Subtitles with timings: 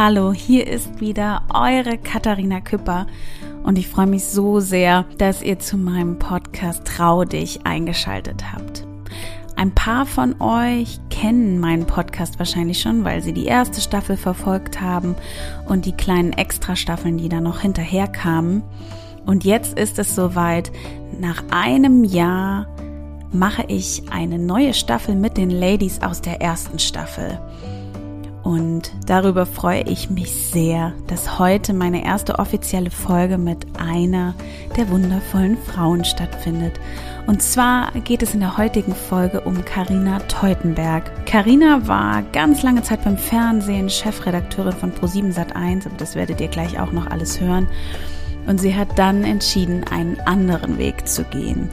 [0.00, 3.08] Hallo, hier ist wieder eure Katharina Küpper
[3.64, 8.86] und ich freue mich so sehr, dass ihr zu meinem Podcast Trau dich eingeschaltet habt.
[9.56, 14.80] Ein paar von euch kennen meinen Podcast wahrscheinlich schon, weil sie die erste Staffel verfolgt
[14.80, 15.16] haben
[15.66, 18.62] und die kleinen Extra-Staffeln, die da noch hinterher kamen.
[19.26, 20.70] Und jetzt ist es soweit.
[21.18, 22.68] Nach einem Jahr
[23.32, 27.40] mache ich eine neue Staffel mit den Ladies aus der ersten Staffel.
[28.48, 34.34] Und darüber freue ich mich sehr, dass heute meine erste offizielle Folge mit einer
[34.74, 36.80] der wundervollen Frauen stattfindet.
[37.26, 41.26] Und zwar geht es in der heutigen Folge um Karina Teutenberg.
[41.26, 46.48] Karina war ganz lange Zeit beim Fernsehen Chefredakteurin von Pro7 Sat1, aber das werdet ihr
[46.48, 47.68] gleich auch noch alles hören.
[48.46, 51.68] Und sie hat dann entschieden, einen anderen Weg zu gehen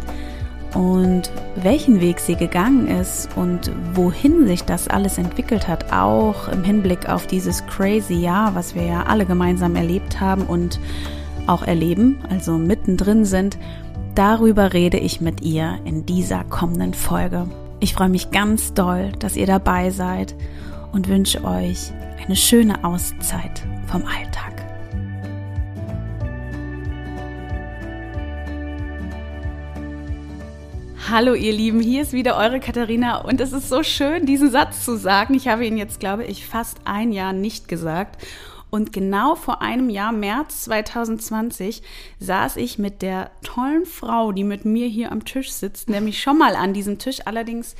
[0.75, 6.63] und welchen Weg sie gegangen ist und wohin sich das alles entwickelt hat, auch im
[6.63, 10.79] Hinblick auf dieses crazy Jahr, was wir ja alle gemeinsam erlebt haben und
[11.47, 13.57] auch erleben, also mittendrin sind,
[14.15, 17.47] darüber rede ich mit ihr in dieser kommenden Folge.
[17.79, 20.35] Ich freue mich ganz doll, dass ihr dabei seid
[20.91, 21.91] und wünsche euch
[22.25, 24.54] eine schöne Auszeit vom Alltag.
[31.07, 34.83] Hallo ihr Lieben, hier ist wieder eure Katharina und es ist so schön, diesen Satz
[34.83, 35.35] zu sagen.
[35.35, 38.25] Ich habe ihn jetzt, glaube ich, fast ein Jahr nicht gesagt.
[38.71, 41.83] Und genau vor einem Jahr, März 2020,
[42.19, 46.39] saß ich mit der tollen Frau, die mit mir hier am Tisch sitzt, nämlich schon
[46.39, 47.75] mal an diesem Tisch, allerdings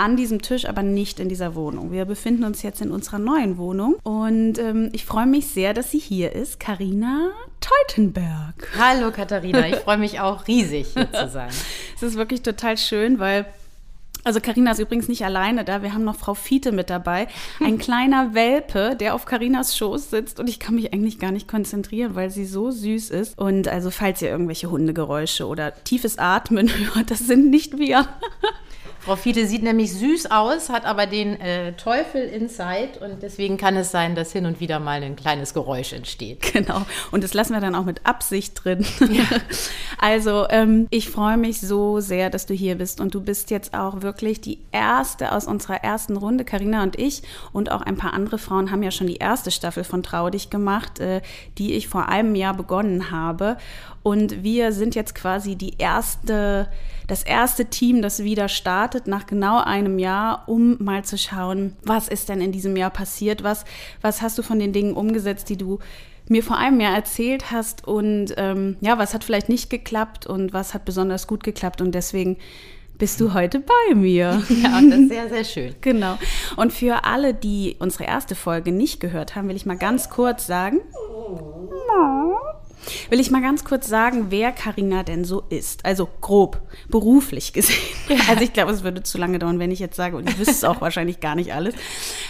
[0.00, 1.92] an diesem Tisch, aber nicht in dieser Wohnung.
[1.92, 5.90] Wir befinden uns jetzt in unserer neuen Wohnung und ähm, ich freue mich sehr, dass
[5.90, 8.66] sie hier ist, Karina Teutenberg.
[8.78, 11.50] Hallo Katharina, ich freue mich auch riesig hier zu sein.
[11.94, 13.44] es ist wirklich total schön, weil
[14.24, 15.82] also Karina ist übrigens nicht alleine da.
[15.82, 17.28] Wir haben noch Frau Fiete mit dabei.
[17.62, 21.48] Ein kleiner Welpe, der auf Karinas Schoß sitzt und ich kann mich eigentlich gar nicht
[21.48, 23.38] konzentrieren, weil sie so süß ist.
[23.38, 28.08] Und also falls ihr irgendwelche Hundegeräusche oder tiefes Atmen hört, das sind nicht wir.
[29.00, 33.76] Frau Fiete sieht nämlich süß aus, hat aber den äh, Teufel inside und deswegen kann
[33.76, 36.52] es sein, dass hin und wieder mal ein kleines Geräusch entsteht.
[36.60, 36.82] Genau.
[37.10, 38.84] Und das lassen wir dann auch mit Absicht drin.
[39.10, 39.24] Ja.
[40.02, 43.74] Also ähm, ich freue mich so sehr, dass du hier bist und du bist jetzt
[43.74, 46.46] auch wirklich die erste aus unserer ersten Runde.
[46.46, 47.22] Karina und ich
[47.52, 50.48] und auch ein paar andere Frauen haben ja schon die erste Staffel von Trau dich
[50.48, 51.20] gemacht, äh,
[51.58, 53.58] die ich vor einem Jahr begonnen habe.
[54.02, 56.68] Und wir sind jetzt quasi die erste,
[57.06, 62.08] das erste Team, das wieder startet nach genau einem Jahr, um mal zu schauen, was
[62.08, 63.64] ist denn in diesem Jahr passiert, was,
[64.00, 65.78] was hast du von den Dingen umgesetzt, die du
[66.28, 70.52] mir vor einem Jahr erzählt hast und ähm, ja, was hat vielleicht nicht geklappt und
[70.52, 72.36] was hat besonders gut geklappt und deswegen
[72.98, 74.42] bist du heute bei mir.
[74.62, 75.74] Ja, das ist sehr, sehr schön.
[75.80, 76.18] genau.
[76.56, 80.46] Und für alle, die unsere erste Folge nicht gehört haben, will ich mal ganz kurz
[80.46, 80.80] sagen.
[81.10, 81.68] Oh
[83.08, 85.84] will ich mal ganz kurz sagen, wer Karina denn so ist.
[85.84, 87.76] Also grob, beruflich gesehen.
[88.28, 90.52] Also ich glaube, es würde zu lange dauern, wenn ich jetzt sage, und ich wüsste
[90.52, 91.74] es auch wahrscheinlich gar nicht alles.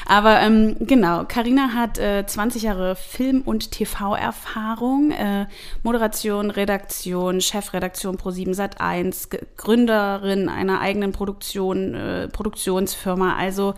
[0.06, 5.46] Aber ähm, genau, Karina hat äh, 20 Jahre Film- und TV-Erfahrung, äh,
[5.82, 13.36] Moderation, Redaktion, Chefredaktion Pro7 Sat1, Gründerin einer eigenen Produktion, äh, Produktionsfirma.
[13.36, 13.74] Also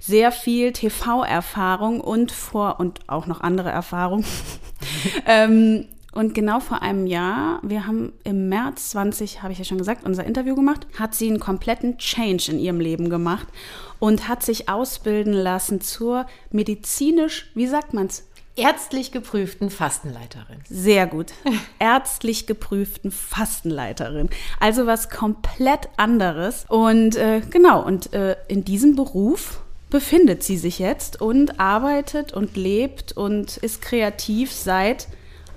[0.00, 4.24] sehr viel TV-Erfahrung und vor und auch noch andere Erfahrung.
[5.26, 5.86] ähm,
[6.18, 10.04] und genau vor einem Jahr, wir haben im März 20, habe ich ja schon gesagt,
[10.04, 13.46] unser Interview gemacht, hat sie einen kompletten Change in ihrem Leben gemacht
[14.00, 18.24] und hat sich ausbilden lassen zur medizinisch, wie sagt man es?
[18.56, 20.58] Ärztlich geprüften Fastenleiterin.
[20.68, 21.34] Sehr gut.
[21.78, 24.28] Ärztlich geprüften Fastenleiterin.
[24.58, 26.64] Also was komplett anderes.
[26.66, 32.56] Und äh, genau, und äh, in diesem Beruf befindet sie sich jetzt und arbeitet und
[32.56, 35.06] lebt und ist kreativ seit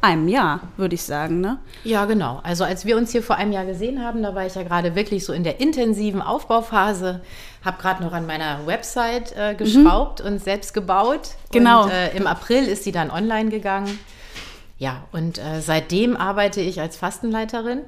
[0.02, 1.60] einem Jahr, würde ich sagen, ne?
[1.84, 2.40] Ja, genau.
[2.44, 4.96] Also als wir uns hier vor einem Jahr gesehen haben, da war ich ja gerade
[4.96, 7.22] wirklich so in der intensiven Aufbauphase,
[7.64, 10.28] habe gerade noch an meiner Website äh, geschraubt mhm.
[10.28, 11.32] und selbst gebaut.
[11.52, 11.84] Genau.
[11.84, 14.00] Und äh, im April ist sie dann online gegangen.
[14.78, 17.82] Ja, und äh, seitdem arbeite ich als Fastenleiterin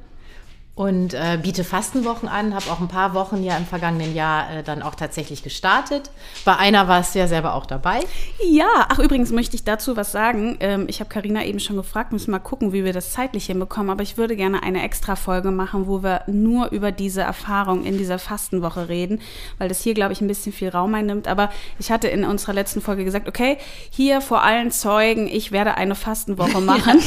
[0.75, 4.63] und äh, biete Fastenwochen an, habe auch ein paar Wochen ja im vergangenen Jahr äh,
[4.63, 6.09] dann auch tatsächlich gestartet.
[6.45, 7.99] Bei einer war es ja selber auch dabei.
[8.43, 10.57] Ja, ach übrigens möchte ich dazu was sagen.
[10.61, 13.91] Ähm, ich habe Karina eben schon gefragt, müssen mal gucken, wie wir das zeitlich hinbekommen,
[13.91, 17.99] aber ich würde gerne eine extra Folge machen, wo wir nur über diese Erfahrung in
[17.99, 19.21] dieser Fastenwoche reden,
[19.59, 21.27] weil das hier, glaube ich, ein bisschen viel Raum einnimmt.
[21.27, 23.59] Aber ich hatte in unserer letzten Folge gesagt, okay,
[23.91, 26.99] hier vor allen Zeugen, ich werde eine Fastenwoche machen.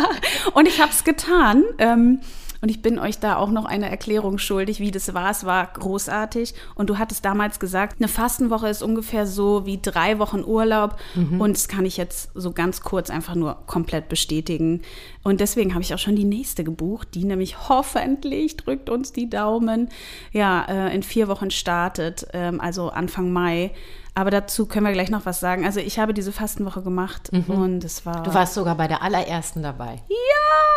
[0.54, 1.64] Und ich habe es getan.
[1.76, 2.20] Ähm,
[2.60, 5.30] Und ich bin euch da auch noch eine Erklärung schuldig, wie das war.
[5.30, 6.54] Es war großartig.
[6.74, 10.96] Und du hattest damals gesagt, eine Fastenwoche ist ungefähr so wie drei Wochen Urlaub.
[11.14, 11.40] Mhm.
[11.40, 14.82] Und das kann ich jetzt so ganz kurz einfach nur komplett bestätigen.
[15.22, 19.30] Und deswegen habe ich auch schon die nächste gebucht, die nämlich hoffentlich, drückt uns die
[19.30, 19.88] Daumen,
[20.32, 23.72] ja, äh, in vier Wochen startet, ähm, also Anfang Mai.
[24.14, 25.64] Aber dazu können wir gleich noch was sagen.
[25.64, 27.44] Also ich habe diese Fastenwoche gemacht mhm.
[27.48, 28.22] und es war.
[28.22, 30.02] Du warst sogar bei der allerersten dabei.
[30.08, 30.16] Ja!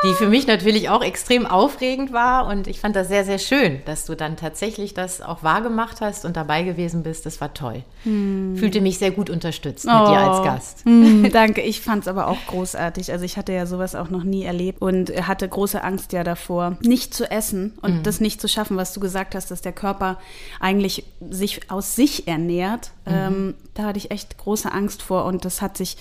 [0.06, 3.82] Die für mich natürlich auch extrem aufregend war und ich fand das sehr, sehr schön,
[3.86, 7.26] dass du dann tatsächlich das auch wahrgemacht hast und dabei gewesen bist.
[7.26, 7.84] Das war toll.
[8.04, 8.58] Hm.
[8.58, 10.08] Fühlte mich sehr gut unterstützt mit oh.
[10.08, 10.86] dir als Gast.
[10.86, 13.12] Hm, danke, ich fand es aber auch großartig.
[13.14, 16.78] Also ich hatte ja sowas auch noch nie erlebt und hatte große Angst ja davor,
[16.82, 18.04] nicht zu essen und mhm.
[18.04, 20.20] das nicht zu schaffen, was du gesagt hast, dass der Körper
[20.60, 22.92] eigentlich sich aus sich ernährt.
[23.06, 25.98] Mhm ähm, da hatte ich echt große Angst vor und das hat sich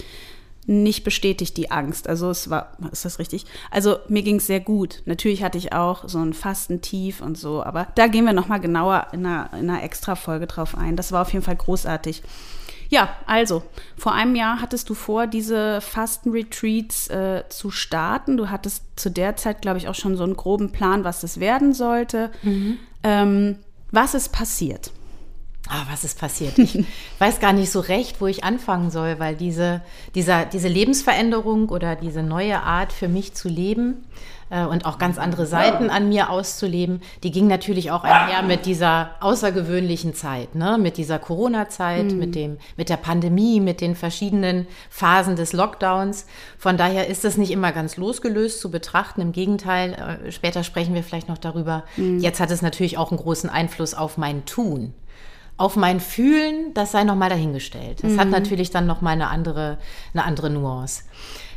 [0.66, 2.08] nicht bestätigt, die Angst.
[2.08, 3.46] Also es war, ist das richtig?
[3.70, 5.02] Also mir ging es sehr gut.
[5.06, 9.08] Natürlich hatte ich auch so ein Fastentief und so, aber da gehen wir nochmal genauer
[9.12, 10.96] in einer, in einer Extra-Folge drauf ein.
[10.96, 12.22] Das war auf jeden Fall großartig.
[12.90, 13.62] Ja, also,
[13.96, 18.36] vor einem Jahr hattest du vor, diese Fasten-Retreats äh, zu starten.
[18.36, 21.40] Du hattest zu der Zeit, glaube ich, auch schon so einen groben Plan, was das
[21.40, 22.30] werden sollte.
[22.42, 22.78] Mhm.
[23.02, 23.56] Ähm,
[23.90, 24.92] was ist passiert?
[25.68, 26.58] Ah, was ist passiert?
[26.58, 26.84] Ich
[27.18, 29.80] weiß gar nicht so recht, wo ich anfangen soll, weil diese,
[30.14, 34.04] dieser, diese Lebensveränderung oder diese neue Art für mich zu leben
[34.50, 38.66] äh, und auch ganz andere Seiten an mir auszuleben, die ging natürlich auch einher mit
[38.66, 40.78] dieser außergewöhnlichen Zeit, ne?
[40.78, 42.18] mit dieser Corona-Zeit, mhm.
[42.18, 46.26] mit, dem, mit der Pandemie, mit den verschiedenen Phasen des Lockdowns.
[46.58, 49.20] Von daher ist es nicht immer ganz losgelöst zu betrachten.
[49.20, 49.92] Im Gegenteil,
[50.26, 51.84] äh, später sprechen wir vielleicht noch darüber.
[51.96, 52.18] Mhm.
[52.18, 54.92] Jetzt hat es natürlich auch einen großen Einfluss auf mein Tun
[55.62, 58.02] auf mein Fühlen, das sei nochmal dahingestellt.
[58.02, 58.20] Das mhm.
[58.20, 59.78] hat natürlich dann nochmal eine andere,
[60.12, 61.04] eine andere Nuance.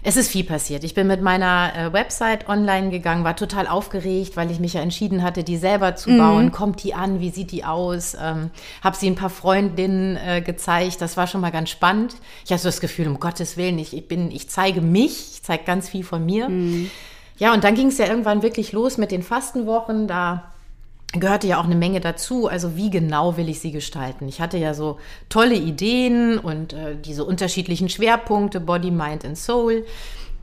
[0.04, 0.84] Es ist viel passiert.
[0.84, 4.82] Ich bin mit meiner äh, Website online gegangen, war total aufgeregt, weil ich mich ja
[4.82, 6.18] entschieden hatte, die selber zu mhm.
[6.20, 6.52] bauen.
[6.52, 7.20] Kommt die an?
[7.20, 8.16] Wie sieht die aus?
[8.22, 8.52] Ähm,
[8.84, 11.02] habe sie ein paar Freundinnen äh, gezeigt.
[11.02, 12.14] Das war schon mal ganz spannend.
[12.46, 15.42] Ich hatte so das Gefühl, um Gottes Willen, ich, ich bin, ich zeige mich, ich
[15.42, 16.48] zeige ganz viel von mir.
[16.48, 16.92] Mhm.
[17.40, 20.08] Ja, und dann ging es ja irgendwann wirklich los mit den Fastenwochen.
[20.08, 20.52] Da
[21.20, 22.48] gehörte ja auch eine Menge dazu.
[22.48, 24.28] Also wie genau will ich sie gestalten?
[24.28, 29.86] Ich hatte ja so tolle Ideen und äh, diese unterschiedlichen Schwerpunkte, Body, Mind and Soul.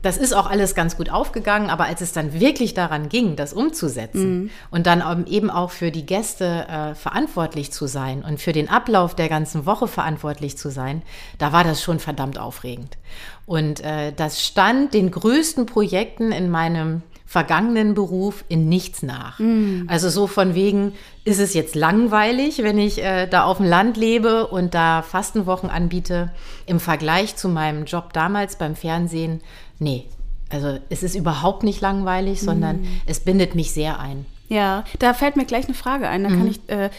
[0.03, 3.53] Das ist auch alles ganz gut aufgegangen, aber als es dann wirklich daran ging, das
[3.53, 4.49] umzusetzen mhm.
[4.69, 9.15] und dann eben auch für die Gäste äh, verantwortlich zu sein und für den Ablauf
[9.15, 11.03] der ganzen Woche verantwortlich zu sein,
[11.37, 12.97] da war das schon verdammt aufregend.
[13.45, 17.01] Und äh, das stand den größten Projekten in meinem
[17.33, 19.39] vergangenen Beruf in nichts nach.
[19.39, 19.85] Mm.
[19.87, 20.93] Also so von wegen,
[21.23, 25.71] ist es jetzt langweilig, wenn ich äh, da auf dem Land lebe und da Fastenwochen
[25.71, 26.31] anbiete,
[26.67, 29.41] im Vergleich zu meinem Job damals beim Fernsehen?
[29.79, 30.05] Nee,
[30.51, 33.01] also es ist überhaupt nicht langweilig, sondern mm.
[33.07, 34.27] es bindet mich sehr ein.
[34.47, 36.25] Ja, da fällt mir gleich eine Frage ein.
[36.25, 36.91] Da kann ich äh,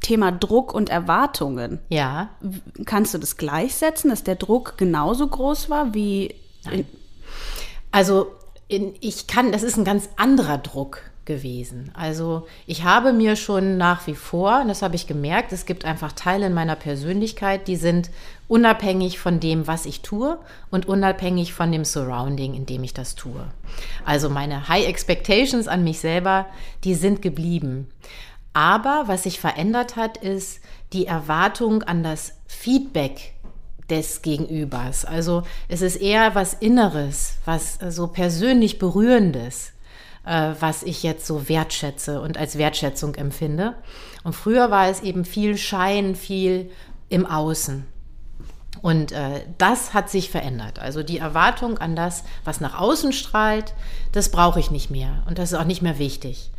[0.00, 1.78] Thema Druck und Erwartungen.
[1.88, 2.30] Ja.
[2.84, 6.34] Kannst du das gleichsetzen, dass der Druck genauso groß war wie.
[7.92, 8.32] Also
[8.68, 11.90] in, ich kann, das ist ein ganz anderer Druck gewesen.
[11.94, 15.84] Also ich habe mir schon nach wie vor, und das habe ich gemerkt, es gibt
[15.84, 18.10] einfach Teile in meiner Persönlichkeit, die sind
[18.48, 20.38] unabhängig von dem, was ich tue
[20.70, 23.46] und unabhängig von dem Surrounding, in dem ich das tue.
[24.04, 26.46] Also meine High Expectations an mich selber,
[26.84, 27.88] die sind geblieben.
[28.52, 30.60] Aber was sich verändert hat, ist
[30.92, 33.33] die Erwartung an das Feedback
[33.90, 35.04] des Gegenübers.
[35.04, 39.72] Also es ist eher was Inneres, was so persönlich Berührendes,
[40.24, 43.74] äh, was ich jetzt so wertschätze und als Wertschätzung empfinde.
[44.22, 46.70] Und früher war es eben viel Schein, viel
[47.08, 47.86] im Außen.
[48.82, 50.78] Und äh, das hat sich verändert.
[50.78, 53.74] Also die Erwartung an das, was nach außen strahlt,
[54.12, 55.22] das brauche ich nicht mehr.
[55.26, 56.50] Und das ist auch nicht mehr wichtig.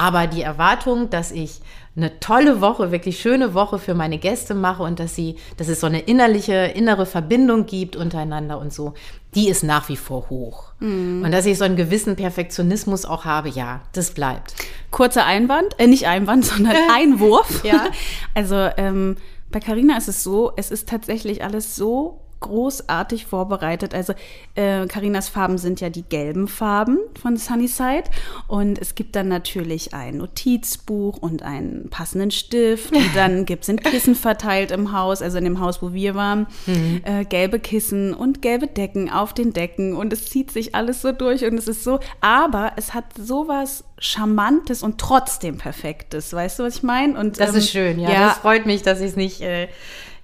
[0.00, 1.60] Aber die Erwartung, dass ich
[1.94, 5.80] eine tolle Woche, wirklich schöne Woche für meine Gäste mache und dass sie, dass es
[5.80, 8.94] so eine innerliche, innere Verbindung gibt untereinander und so,
[9.34, 10.72] die ist nach wie vor hoch.
[10.78, 11.22] Mm.
[11.22, 14.54] Und dass ich so einen gewissen Perfektionismus auch habe, ja, das bleibt.
[14.90, 17.62] Kurzer Einwand, äh, nicht Einwand, sondern Einwurf.
[17.62, 17.88] ja.
[18.34, 19.18] Also ähm,
[19.50, 23.94] bei Carina ist es so, es ist tatsächlich alles so großartig vorbereitet.
[23.94, 24.14] Also
[24.54, 28.04] Karinas äh, Farben sind ja die gelben Farben von Sunnyside
[28.48, 33.70] und es gibt dann natürlich ein Notizbuch und einen passenden Stift und dann gibt es
[33.70, 37.02] ein Kissen verteilt im Haus, also in dem Haus, wo wir waren, mhm.
[37.04, 41.12] äh, gelbe Kissen und gelbe Decken auf den Decken und es zieht sich alles so
[41.12, 46.62] durch und es ist so, aber es hat sowas Charmantes und trotzdem Perfektes, weißt du,
[46.64, 47.18] was ich meine?
[47.18, 48.10] Und das ähm, ist schön, ja.
[48.10, 48.28] ja.
[48.28, 49.68] Das freut mich, dass ich es nicht äh,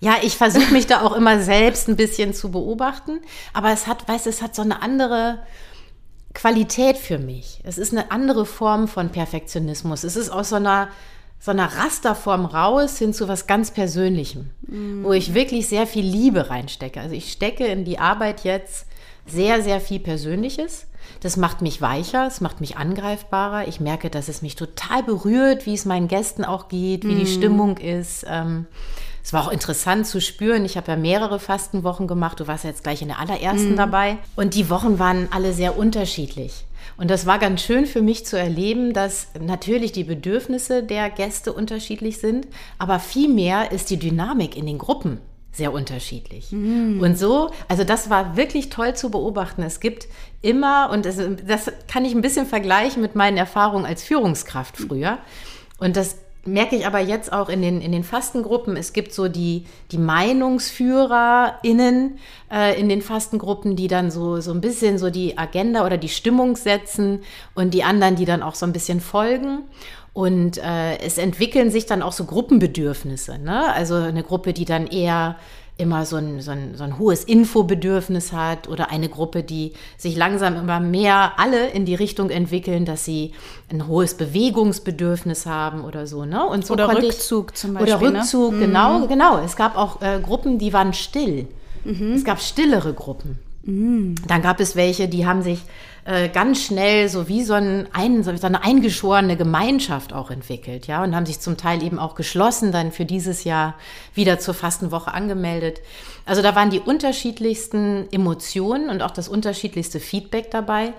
[0.00, 3.21] ja, ich versuche mich da auch immer selbst ein bisschen zu beobachten,
[3.53, 5.38] aber es hat, weißt du, es hat so eine andere
[6.37, 7.61] Qualität für mich.
[7.65, 10.05] Es ist eine andere Form von Perfektionismus.
[10.05, 10.88] Es ist aus so einer,
[11.41, 15.03] so einer Rasterform raus hin zu was ganz Persönlichem, mm.
[15.03, 17.00] wo ich wirklich sehr viel Liebe reinstecke.
[17.00, 18.87] Also ich stecke in die Arbeit jetzt
[19.26, 20.87] sehr, sehr viel Persönliches.
[21.21, 23.67] Das macht mich weicher, es macht mich angreifbarer.
[23.67, 27.19] Ich merke, dass es mich total berührt, wie es meinen Gästen auch geht, wie mm.
[27.19, 28.26] die Stimmung ist.
[28.29, 28.67] Ähm,
[29.26, 30.64] es war auch interessant zu spüren.
[30.64, 32.38] Ich habe ja mehrere Fastenwochen gemacht.
[32.38, 33.76] Du warst ja jetzt gleich in der allerersten mhm.
[33.76, 34.18] dabei.
[34.37, 36.64] Und die Wochen waren alle sehr unterschiedlich.
[36.97, 41.52] Und das war ganz schön für mich zu erleben, dass natürlich die Bedürfnisse der Gäste
[41.52, 42.47] unterschiedlich sind,
[42.78, 45.18] aber vielmehr ist die Dynamik in den Gruppen
[45.50, 46.52] sehr unterschiedlich.
[46.52, 47.00] Mm.
[47.00, 49.64] Und so, also das war wirklich toll zu beobachten.
[49.64, 50.06] Es gibt
[50.40, 55.18] immer, und das, das kann ich ein bisschen vergleichen mit meinen Erfahrungen als Führungskraft früher.
[55.78, 59.29] Und das merke ich aber jetzt auch in den, in den Fastengruppen, es gibt so
[59.29, 62.19] die, die MeinungsführerInnen
[62.53, 66.09] äh, in den Fastengruppen, die dann so, so ein bisschen so die Agenda oder die
[66.09, 67.21] Stimmung setzen
[67.55, 69.65] und die anderen, die dann auch so ein bisschen folgen.
[70.12, 73.38] Und äh, es entwickeln sich dann auch so Gruppenbedürfnisse.
[73.38, 73.71] Ne?
[73.75, 75.37] Also eine Gruppe, die dann eher
[75.78, 80.16] immer so ein, so, ein, so ein hohes Infobedürfnis hat oder eine Gruppe, die sich
[80.16, 83.33] langsam immer mehr alle in die Richtung entwickeln, dass sie
[83.71, 86.25] ein hohes Bewegungsbedürfnis haben oder so.
[86.25, 86.45] Ne?
[86.47, 87.95] Und so oder Rückzug ich, zum Beispiel.
[87.95, 88.18] Oder ne?
[88.18, 88.59] Rückzug, ne?
[88.61, 89.38] genau, genau.
[89.38, 91.47] Es gab auch äh, Gruppen, die waren still.
[91.85, 92.14] Mhm.
[92.14, 93.38] Es gab stillere Gruppen.
[93.66, 94.14] Mhm.
[94.26, 95.61] Dann gab es welche, die haben sich
[96.04, 97.88] äh, ganz schnell so wie so, ein,
[98.23, 102.70] so eine eingeschworene Gemeinschaft auch entwickelt, ja, und haben sich zum Teil eben auch geschlossen
[102.70, 103.75] dann für dieses Jahr
[104.14, 105.80] wieder zur Fastenwoche angemeldet.
[106.25, 110.92] Also da waren die unterschiedlichsten Emotionen und auch das unterschiedlichste Feedback dabei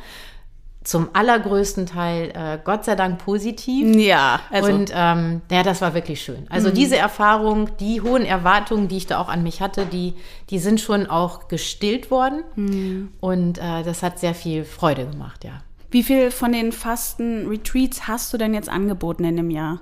[0.87, 3.93] zum allergrößten Teil äh, Gott sei Dank positiv.
[3.93, 4.71] Ja, also.
[4.71, 6.47] Und ähm, ja, das war wirklich schön.
[6.49, 6.75] Also mhm.
[6.75, 10.13] diese Erfahrung, die hohen Erwartungen, die ich da auch an mich hatte, die,
[10.49, 12.43] die sind schon auch gestillt worden.
[12.55, 13.09] Mhm.
[13.19, 15.61] Und äh, das hat sehr viel Freude gemacht, ja.
[15.91, 19.79] Wie viel von den Fasten-Retreats hast du denn jetzt angeboten in dem Jahr?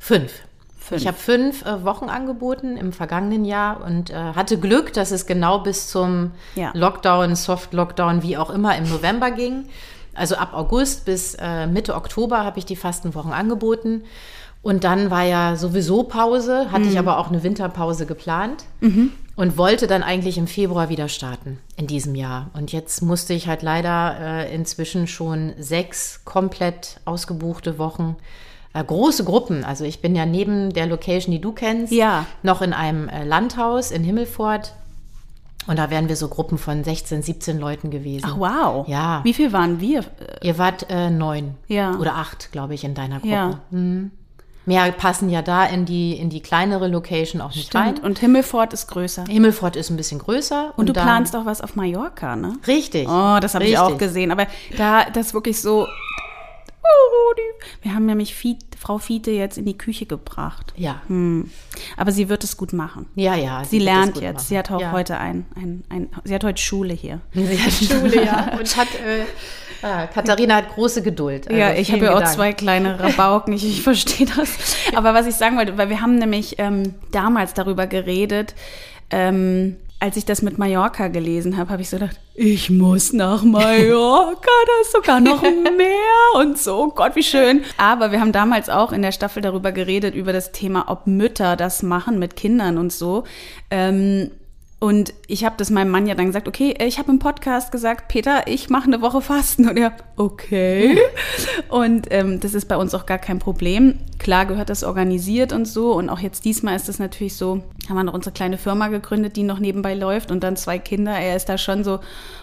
[0.00, 0.32] Fünf.
[0.78, 1.00] Fünf.
[1.00, 5.26] Ich habe fünf äh, Wochen angeboten im vergangenen Jahr und äh, hatte Glück, dass es
[5.26, 6.72] genau bis zum ja.
[6.74, 9.66] Lockdown, Soft-Lockdown, wie auch immer, im November ging.
[10.14, 14.02] Also ab August bis äh, Mitte Oktober habe ich die Fastenwochen angeboten.
[14.62, 16.90] Und dann war ja sowieso Pause, hatte mhm.
[16.90, 19.12] ich aber auch eine Winterpause geplant mhm.
[19.34, 22.50] und wollte dann eigentlich im Februar wieder starten in diesem Jahr.
[22.52, 28.16] Und jetzt musste ich halt leider äh, inzwischen schon sechs komplett ausgebuchte Wochen
[28.74, 29.64] äh, große Gruppen.
[29.64, 32.26] Also ich bin ja neben der Location, die du kennst, ja.
[32.42, 34.74] noch in einem äh, Landhaus in Himmelfort
[35.70, 38.26] und da wären wir so Gruppen von 16, 17 Leuten gewesen.
[38.28, 38.88] Ach, wow.
[38.88, 39.20] Ja.
[39.22, 40.04] Wie viel waren wir?
[40.42, 41.54] Ihr wart äh, neun.
[41.68, 41.94] Ja.
[41.94, 43.32] Oder acht, glaube ich, in deiner Gruppe.
[43.32, 43.60] Ja.
[43.70, 44.10] Mhm.
[44.66, 47.84] Mehr passen ja da in die, in die kleinere Location auch nicht Stimmt.
[47.84, 47.98] rein.
[47.98, 49.26] Und Himmelfort ist größer.
[49.28, 50.74] Himmelfort ist ein bisschen größer.
[50.76, 52.54] Und, und du planst auch was auf Mallorca, ne?
[52.66, 53.08] Richtig.
[53.08, 54.32] Oh, das habe ich auch gesehen.
[54.32, 55.86] Aber da, das ist wirklich so,
[57.82, 60.72] wir haben nämlich Fiet, Frau Fiete jetzt in die Küche gebracht.
[60.76, 61.02] Ja.
[61.06, 61.50] Hm.
[61.96, 63.06] Aber sie wird es gut machen.
[63.14, 63.64] Ja, ja.
[63.64, 64.34] Sie, sie lernt jetzt.
[64.34, 64.46] Machen.
[64.46, 64.92] Sie hat auch ja.
[64.92, 67.20] heute ein, ein, ein, sie hat heute Schule hier.
[67.32, 68.58] Sie hat Schule, ja.
[68.58, 69.24] Und hat, äh,
[69.86, 71.48] ah, Katharina hat große Geduld.
[71.48, 73.52] Also ja, ich habe ja auch zwei kleine Rabauken.
[73.54, 74.76] Ich, ich verstehe das.
[74.94, 78.54] Aber was ich sagen wollte, weil wir haben nämlich ähm, damals darüber geredet,
[79.10, 83.42] ähm, als ich das mit Mallorca gelesen habe, habe ich so gedacht, ich muss nach
[83.44, 85.42] Mallorca, da ist sogar noch
[85.76, 87.62] mehr und so, Gott, wie schön.
[87.76, 91.54] Aber wir haben damals auch in der Staffel darüber geredet, über das Thema, ob Mütter
[91.54, 93.24] das machen mit Kindern und so.
[93.70, 94.30] Ähm,
[94.80, 98.08] und ich habe das meinem Mann ja dann gesagt, okay, ich habe im Podcast gesagt,
[98.08, 99.68] Peter, ich mache eine Woche Fasten.
[99.68, 100.98] Und er, okay.
[101.68, 103.98] Und ähm, das ist bei uns auch gar kein Problem.
[104.18, 105.92] Klar gehört das organisiert und so.
[105.92, 109.36] Und auch jetzt diesmal ist das natürlich so, haben wir noch unsere kleine Firma gegründet,
[109.36, 111.12] die noch nebenbei läuft und dann zwei Kinder.
[111.12, 112.00] Er ist da schon so,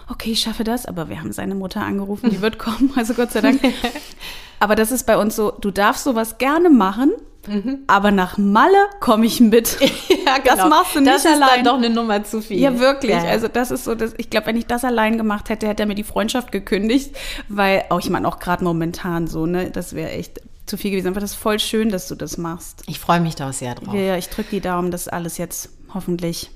[0.08, 0.86] okay, ich schaffe das.
[0.86, 2.92] Aber wir haben seine Mutter angerufen, die wird kommen.
[2.94, 3.60] Also Gott sei Dank.
[4.60, 7.10] Aber das ist bei uns so, du darfst sowas gerne machen,
[7.46, 7.84] Mhm.
[7.86, 9.78] Aber nach Malle komme ich mit.
[9.80, 10.56] ja, genau.
[10.56, 11.40] Das machst du nicht das allein.
[11.40, 12.58] Das ist dann doch eine Nummer zu viel.
[12.58, 13.12] Ja, wirklich.
[13.12, 13.24] Ja.
[13.24, 15.86] Also das ist so, dass ich glaube, wenn ich das allein gemacht hätte, hätte er
[15.86, 17.16] mir die Freundschaft gekündigt,
[17.48, 21.08] weil auch ich meine auch gerade momentan so, ne, das wäre echt zu viel gewesen.
[21.08, 22.82] Aber das ist voll schön, dass du das machst.
[22.86, 23.94] Ich freue mich da auch sehr drauf.
[23.94, 26.50] Ja, ich drücke die Daumen, dass alles jetzt hoffentlich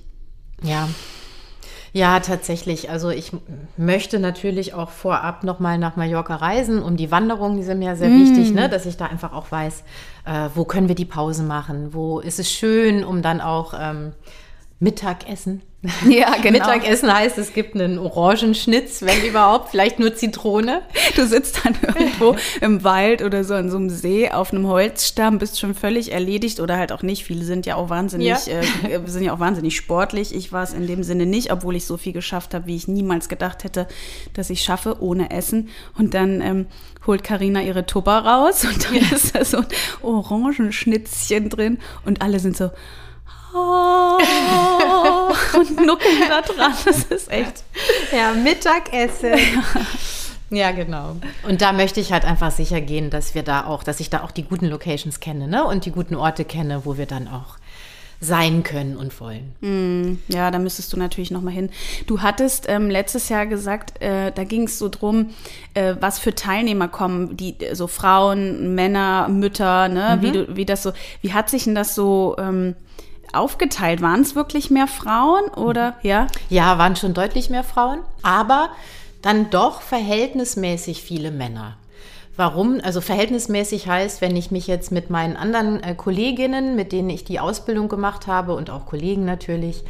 [0.62, 0.88] ja,
[1.92, 2.88] ja, tatsächlich.
[2.88, 3.32] Also ich
[3.76, 8.08] möchte natürlich auch vorab nochmal nach Mallorca reisen, um die Wanderung, die sind mir sehr
[8.08, 8.20] mm.
[8.20, 8.70] wichtig, ne?
[8.70, 9.84] dass ich da einfach auch weiß,
[10.25, 14.12] äh, wo können wir die Pause machen, wo ist es schön, um dann auch ähm,
[14.80, 15.61] Mittagessen
[16.08, 16.58] Ja, genau.
[16.58, 20.82] Mittagessen heißt, es gibt einen Orangenschnitz, wenn überhaupt, vielleicht nur Zitrone.
[21.16, 25.38] Du sitzt dann irgendwo im Wald oder so an so einem See auf einem Holzstamm,
[25.38, 27.24] bist schon völlig erledigt oder halt auch nicht.
[27.24, 28.60] Viele sind ja auch wahnsinnig, ja.
[28.88, 30.34] Äh, sind ja auch wahnsinnig sportlich.
[30.34, 32.86] Ich war es in dem Sinne nicht, obwohl ich so viel geschafft habe, wie ich
[32.86, 33.88] niemals gedacht hätte,
[34.34, 35.68] dass ich schaffe, ohne Essen.
[35.98, 36.66] Und dann ähm,
[37.06, 39.02] holt Karina ihre Tupper raus und dann ja.
[39.12, 39.66] ist da so ein
[40.02, 42.70] Orangenschnitzchen drin und alle sind so,
[43.54, 44.18] oh,
[45.54, 46.72] und nuckeln da dran.
[46.84, 47.64] Das ist echt.
[48.12, 49.34] Ja, Mittagessen.
[50.50, 50.70] Ja.
[50.72, 51.16] genau.
[51.48, 54.22] Und da möchte ich halt einfach sicher gehen, dass wir da auch, dass ich da
[54.22, 55.64] auch die guten Locations kenne, ne?
[55.64, 57.56] Und die guten Orte kenne, wo wir dann auch
[58.22, 59.52] sein können und wollen.
[59.60, 61.70] Mm, ja, da müsstest du natürlich noch mal hin.
[62.06, 65.30] Du hattest ähm, letztes Jahr gesagt, äh, da ging es so drum,
[65.74, 70.16] äh, was für Teilnehmer kommen, die so Frauen, Männer, Mütter, ne?
[70.16, 70.22] Mhm.
[70.22, 72.76] Wie du, wie das so, wie hat sich denn das so ähm,
[73.32, 74.00] aufgeteilt?
[74.00, 76.26] Waren es wirklich mehr Frauen oder ja?
[76.48, 78.70] Ja, waren schon deutlich mehr Frauen, aber
[79.22, 81.76] dann doch verhältnismäßig viele Männer.
[82.36, 82.80] Warum?
[82.82, 87.24] Also verhältnismäßig heißt, wenn ich mich jetzt mit meinen anderen äh, Kolleginnen, mit denen ich
[87.24, 89.84] die Ausbildung gemacht habe und auch Kollegen natürlich,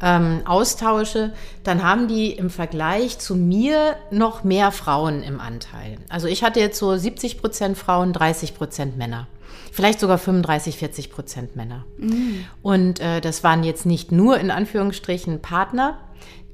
[0.00, 1.32] ähm, austausche,
[1.64, 5.98] dann haben die im Vergleich zu mir noch mehr Frauen im Anteil.
[6.08, 9.26] Also ich hatte jetzt so 70 Prozent Frauen, 30 Prozent Männer
[9.72, 11.84] vielleicht sogar 35, 40 Prozent Männer.
[11.98, 12.44] Mhm.
[12.62, 15.98] Und äh, das waren jetzt nicht nur in Anführungsstrichen Partner,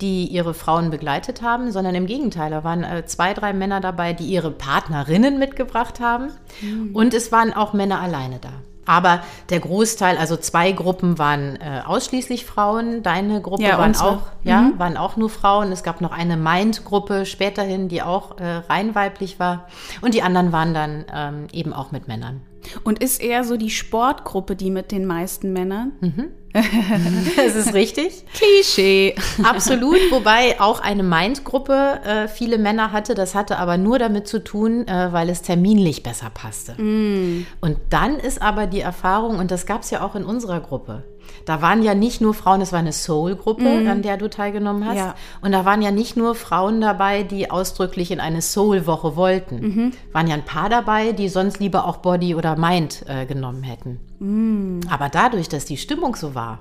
[0.00, 4.12] die ihre Frauen begleitet haben, sondern im Gegenteil, da waren äh, zwei, drei Männer dabei,
[4.12, 6.30] die ihre Partnerinnen mitgebracht haben.
[6.61, 6.94] Mhm.
[6.94, 8.50] Und es waren auch Männer alleine da.
[8.87, 13.02] Aber der Großteil, also zwei Gruppen waren äh, ausschließlich Frauen.
[13.02, 14.78] Deine Gruppe ja, waren auch, ja, mhm.
[14.78, 15.73] waren auch nur Frauen.
[15.73, 19.68] Es gab noch eine Mind-Gruppe späterhin, die auch äh, rein weiblich war.
[20.02, 22.42] Und die anderen waren dann ähm, eben auch mit Männern.
[22.83, 25.92] Und ist eher so die Sportgruppe die mit den meisten Männern?
[26.00, 26.30] Mhm.
[27.37, 28.25] das ist richtig.
[28.33, 29.16] Klischee.
[29.42, 33.16] Absolut, wobei auch eine Mind-Gruppe äh, viele Männer hatte.
[33.16, 36.80] Das hatte aber nur damit zu tun, äh, weil es terminlich besser passte.
[36.80, 37.47] Mm.
[37.61, 41.02] Und dann ist aber die Erfahrung, und das gab es ja auch in unserer Gruppe,
[41.45, 43.88] da waren ja nicht nur Frauen, es war eine Soul-Gruppe, mhm.
[43.88, 44.97] an der du teilgenommen hast.
[44.97, 45.14] Ja.
[45.43, 49.61] Und da waren ja nicht nur Frauen dabei, die ausdrücklich in eine Soul-Woche wollten.
[49.61, 49.93] Mhm.
[50.12, 54.00] Waren ja ein paar dabei, die sonst lieber auch Body oder Mind äh, genommen hätten.
[54.19, 54.81] Mhm.
[54.90, 56.61] Aber dadurch, dass die Stimmung so war,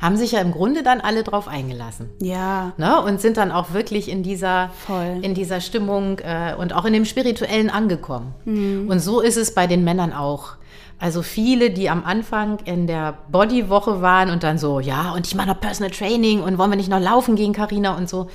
[0.00, 2.10] haben sich ja im Grunde dann alle drauf eingelassen.
[2.20, 2.72] Ja.
[2.76, 3.02] Ne?
[3.02, 5.18] Und sind dann auch wirklich in dieser, Voll.
[5.22, 8.34] In dieser Stimmung äh, und auch in dem Spirituellen angekommen.
[8.44, 8.88] Mhm.
[8.88, 10.57] Und so ist es bei den Männern auch.
[10.98, 15.34] Also viele, die am Anfang in der Bodywoche waren und dann so, ja, und ich
[15.36, 18.28] mache noch Personal Training und wollen wir nicht noch laufen gehen, Karina und so,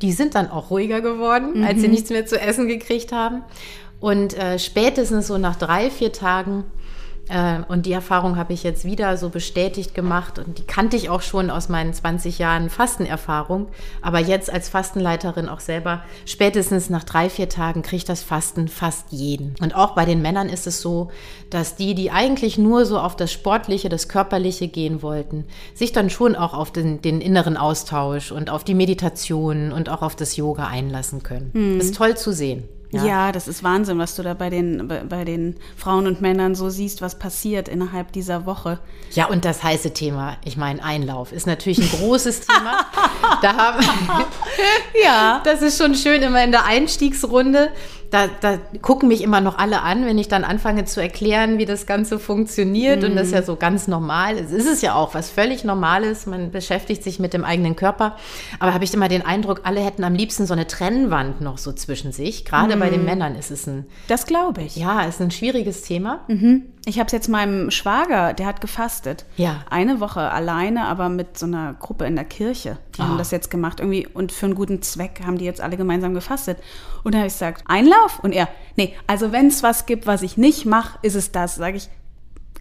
[0.00, 1.64] die sind dann auch ruhiger geworden, mhm.
[1.64, 1.94] als sie mhm.
[1.94, 3.42] nichts mehr zu essen gekriegt haben.
[4.00, 6.64] Und äh, spätestens so nach drei, vier Tagen
[7.68, 11.22] und die Erfahrung habe ich jetzt wieder so bestätigt gemacht und die kannte ich auch
[11.22, 13.66] schon aus meinen 20 Jahren Fastenerfahrung.
[14.00, 19.10] Aber jetzt als Fastenleiterin auch selber, spätestens nach drei, vier Tagen kriegt das Fasten fast
[19.10, 19.56] jeden.
[19.60, 21.10] Und auch bei den Männern ist es so,
[21.50, 26.10] dass die, die eigentlich nur so auf das Sportliche, das Körperliche gehen wollten, sich dann
[26.10, 30.36] schon auch auf den, den inneren Austausch und auf die Meditation und auch auf das
[30.36, 31.50] Yoga einlassen können.
[31.54, 31.80] Hm.
[31.80, 32.68] Ist toll zu sehen.
[32.90, 33.04] Ja.
[33.04, 33.32] ja.
[33.32, 37.02] das ist Wahnsinn, was du da bei den, bei den Frauen und Männern so siehst,
[37.02, 38.78] was passiert innerhalb dieser Woche.
[39.12, 42.86] Ja, und das heiße Thema, ich meine, Einlauf ist natürlich ein großes Thema.
[43.42, 43.84] da haben,
[45.02, 47.70] ja, das ist schon schön immer in der Einstiegsrunde
[48.10, 51.64] da, da gucken mich immer noch alle an, wenn ich dann anfange zu erklären, wie
[51.64, 53.02] das Ganze funktioniert.
[53.02, 53.10] Mhm.
[53.10, 54.36] Und das ist ja so ganz normal.
[54.38, 56.26] Es ist es ja auch, was völlig Normales.
[56.26, 58.16] Man beschäftigt sich mit dem eigenen Körper.
[58.58, 61.72] Aber habe ich immer den Eindruck, alle hätten am liebsten so eine Trennwand noch so
[61.72, 62.44] zwischen sich.
[62.44, 62.80] Gerade mhm.
[62.80, 63.06] bei den mhm.
[63.06, 63.86] Männern ist es ein.
[64.08, 64.76] Das glaube ich.
[64.76, 66.20] Ja, ist ein schwieriges Thema.
[66.28, 66.64] Mhm.
[66.88, 69.24] Ich habe es jetzt meinem Schwager, der hat gefastet.
[69.36, 69.64] Ja.
[69.68, 72.78] Eine Woche alleine, aber mit so einer Gruppe in der Kirche.
[72.96, 73.04] Die oh.
[73.04, 76.14] haben das jetzt gemacht irgendwie und für einen guten Zweck haben die jetzt alle gemeinsam
[76.14, 76.58] gefastet.
[77.02, 78.20] Und da habe ich gesagt, Einlauf?
[78.20, 81.56] Und er, nee, also wenn es was gibt, was ich nicht mache, ist es das.
[81.56, 81.88] Sage ich,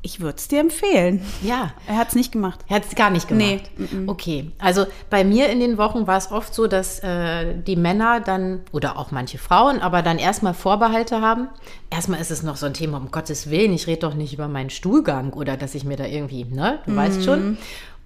[0.05, 1.25] ich würde es dir empfehlen.
[1.41, 1.73] Ja.
[1.87, 2.59] Er hat es nicht gemacht.
[2.69, 3.71] Er hat es gar nicht gemacht.
[3.77, 3.87] Nee.
[4.05, 4.51] Okay.
[4.59, 8.61] Also bei mir in den Wochen war es oft so, dass äh, die Männer dann,
[8.71, 11.49] oder auch manche Frauen, aber dann erstmal Vorbehalte haben.
[11.89, 14.47] Erstmal ist es noch so ein Thema, um Gottes Willen, ich rede doch nicht über
[14.47, 16.95] meinen Stuhlgang oder dass ich mir da irgendwie, ne, du mhm.
[16.95, 17.57] weißt schon.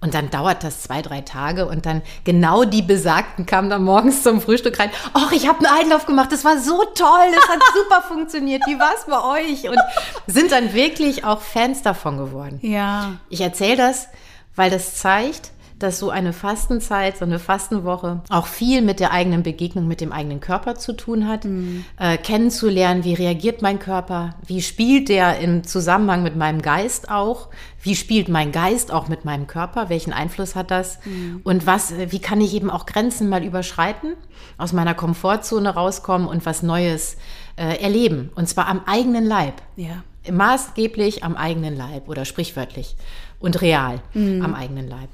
[0.02, 4.22] Und dann dauert das zwei, drei Tage und dann genau die Besagten kamen dann morgens
[4.22, 4.90] zum Frühstück rein.
[5.12, 8.62] Ach, ich habe einen Einlauf gemacht, das war so toll, das hat super funktioniert.
[8.66, 9.68] Wie war es bei euch?
[9.68, 9.78] Und
[10.26, 12.58] sind dann wirklich auch Fans davon geworden.
[12.62, 13.12] Ja.
[13.28, 14.08] Ich erzähle das,
[14.56, 15.50] weil das zeigt,
[15.82, 20.12] dass so eine Fastenzeit, so eine Fastenwoche auch viel mit der eigenen Begegnung mit dem
[20.12, 21.44] eigenen Körper zu tun hat.
[21.44, 21.84] Mhm.
[21.98, 27.48] Äh, kennenzulernen, wie reagiert mein Körper, wie spielt der im Zusammenhang mit meinem Geist auch,
[27.82, 31.40] wie spielt mein Geist auch mit meinem Körper, welchen Einfluss hat das mhm.
[31.44, 34.14] und was, wie kann ich eben auch Grenzen mal überschreiten,
[34.58, 37.16] aus meiner Komfortzone rauskommen und was Neues
[37.56, 39.62] äh, erleben und zwar am eigenen Leib.
[39.76, 40.02] Ja.
[40.30, 42.94] Maßgeblich am eigenen Leib oder sprichwörtlich
[43.40, 44.42] und real mhm.
[44.42, 45.08] am eigenen Leib.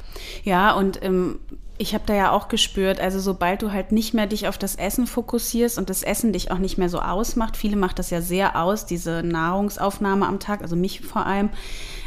[0.45, 1.39] Ja, und ähm,
[1.79, 4.77] ich habe da ja auch gespürt, also sobald du halt nicht mehr dich auf das
[4.77, 8.21] Essen fokussierst und das Essen dich auch nicht mehr so ausmacht, viele macht das ja
[8.21, 11.51] sehr aus, diese Nahrungsaufnahme am Tag, also mich vor allem,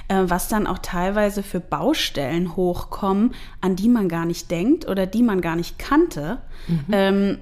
[0.07, 5.05] äh, was dann auch teilweise für Baustellen hochkommen, an die man gar nicht denkt oder
[5.05, 6.39] die man gar nicht kannte.
[6.67, 6.85] Mhm.
[6.91, 7.37] Ähm,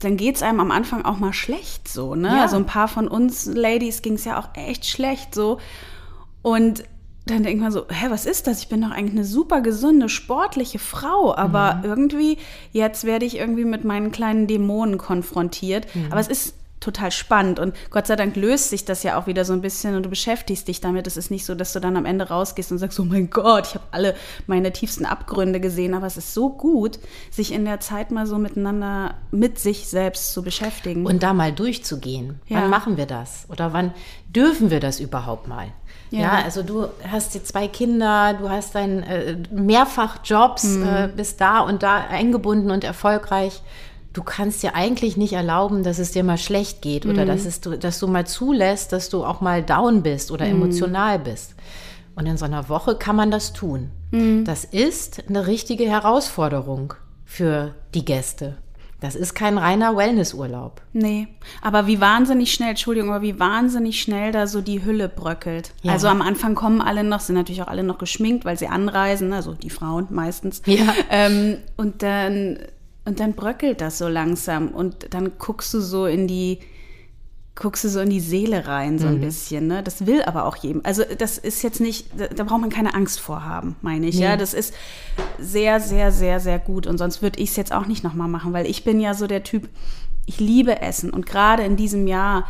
[0.00, 2.28] dann geht es einem am Anfang auch mal schlecht so, ne?
[2.28, 2.42] Ja.
[2.42, 5.58] Also ein paar von uns Ladies ging es ja auch echt schlecht so.
[6.42, 6.84] Und
[7.26, 8.60] dann denkt man so, hä, was ist das?
[8.60, 11.84] Ich bin doch eigentlich eine super gesunde, sportliche Frau, aber mhm.
[11.84, 12.38] irgendwie,
[12.72, 15.92] jetzt werde ich irgendwie mit meinen kleinen Dämonen konfrontiert.
[15.94, 16.12] Mhm.
[16.12, 19.44] Aber es ist total spannend und Gott sei Dank löst sich das ja auch wieder
[19.44, 21.06] so ein bisschen und du beschäftigst dich damit.
[21.06, 23.68] Es ist nicht so, dass du dann am Ende rausgehst und sagst, oh mein Gott,
[23.68, 24.14] ich habe alle
[24.46, 28.38] meine tiefsten Abgründe gesehen, aber es ist so gut, sich in der Zeit mal so
[28.38, 31.06] miteinander mit sich selbst zu beschäftigen.
[31.06, 32.40] Und da mal durchzugehen.
[32.46, 32.62] Ja.
[32.62, 33.46] Wann machen wir das?
[33.48, 33.92] Oder wann
[34.28, 35.72] dürfen wir das überhaupt mal?
[36.10, 36.20] Ja.
[36.20, 40.84] ja, also du hast die zwei Kinder, du hast dein äh, mehrfach Jobs, mhm.
[40.84, 43.62] äh, bist da und da eingebunden und erfolgreich.
[44.12, 47.10] Du kannst dir eigentlich nicht erlauben, dass es dir mal schlecht geht mhm.
[47.12, 50.62] oder dass, es, dass du mal zulässt, dass du auch mal down bist oder mhm.
[50.62, 51.54] emotional bist.
[52.14, 53.90] Und in so einer Woche kann man das tun.
[54.10, 54.44] Mhm.
[54.44, 58.56] Das ist eine richtige Herausforderung für die Gäste.
[59.00, 60.80] Das ist kein reiner Wellnessurlaub.
[60.92, 61.28] Nee,
[61.60, 65.72] aber wie wahnsinnig schnell, Entschuldigung, aber wie wahnsinnig schnell da so die Hülle bröckelt.
[65.82, 65.92] Ja.
[65.92, 69.32] Also am Anfang kommen alle noch, sind natürlich auch alle noch geschminkt, weil sie anreisen,
[69.32, 70.62] also die Frauen meistens.
[70.64, 70.94] Ja.
[71.10, 72.58] Ähm, und dann
[73.04, 76.58] und dann bröckelt das so langsam und dann guckst du so in die
[77.56, 79.22] guckst du so in die Seele rein, so ein mhm.
[79.22, 79.66] bisschen.
[79.66, 79.82] Ne?
[79.82, 80.82] Das will aber auch jedem.
[80.84, 84.16] Also das ist jetzt nicht, da, da braucht man keine Angst vor haben, meine ich.
[84.16, 84.24] Nee.
[84.24, 84.74] Ja, das ist
[85.38, 86.86] sehr, sehr, sehr, sehr gut.
[86.86, 89.26] Und sonst würde ich es jetzt auch nicht nochmal machen, weil ich bin ja so
[89.26, 89.70] der Typ,
[90.26, 91.10] ich liebe Essen.
[91.10, 92.46] Und gerade in diesem Jahr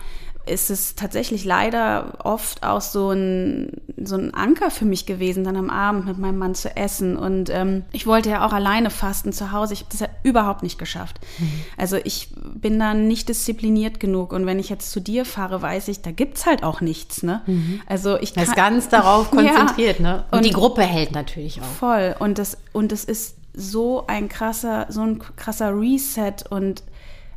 [0.46, 5.56] ist es tatsächlich leider oft auch so ein, so ein Anker für mich gewesen, dann
[5.56, 7.16] am Abend mit meinem Mann zu essen.
[7.16, 9.74] Und ähm, ich wollte ja auch alleine fasten zu Hause.
[9.74, 11.20] Ich habe das ja überhaupt nicht geschafft.
[11.38, 11.50] Mhm.
[11.76, 14.32] Also ich bin dann nicht diszipliniert genug.
[14.32, 17.24] Und wenn ich jetzt zu dir fahre, weiß ich, da gibt's halt auch nichts.
[17.24, 17.42] Ne?
[17.46, 17.80] Mhm.
[17.86, 19.98] Also ich kann, ist ganz darauf konzentriert.
[19.98, 20.02] ja.
[20.02, 20.24] ne?
[20.30, 21.64] Und, und die Gruppe hält natürlich auch.
[21.64, 22.14] Voll.
[22.20, 26.44] Und das, und es ist so ein krasser, so ein krasser Reset.
[26.48, 26.84] Und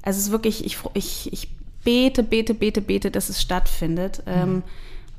[0.04, 1.59] also es ist wirklich, ich, ich, ich
[1.90, 4.32] bete, bete, bete, bete, dass es stattfindet, mhm.
[4.32, 4.64] ähm,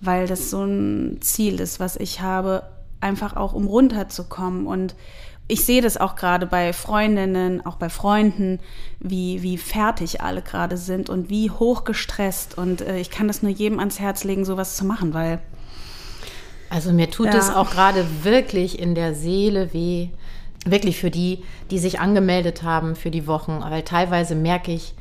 [0.00, 2.62] weil das so ein Ziel ist, was ich habe,
[3.00, 4.68] einfach auch um runterzukommen.
[4.68, 4.94] Und
[5.48, 8.60] ich sehe das auch gerade bei Freundinnen, auch bei Freunden,
[9.00, 12.56] wie, wie fertig alle gerade sind und wie hoch gestresst.
[12.56, 15.40] Und äh, ich kann das nur jedem ans Herz legen, sowas zu machen, weil.
[16.68, 17.36] Also mir tut ja.
[17.36, 20.10] es auch gerade wirklich in der Seele weh,
[20.64, 24.94] wirklich für die, die sich angemeldet haben für die Wochen, weil teilweise merke ich,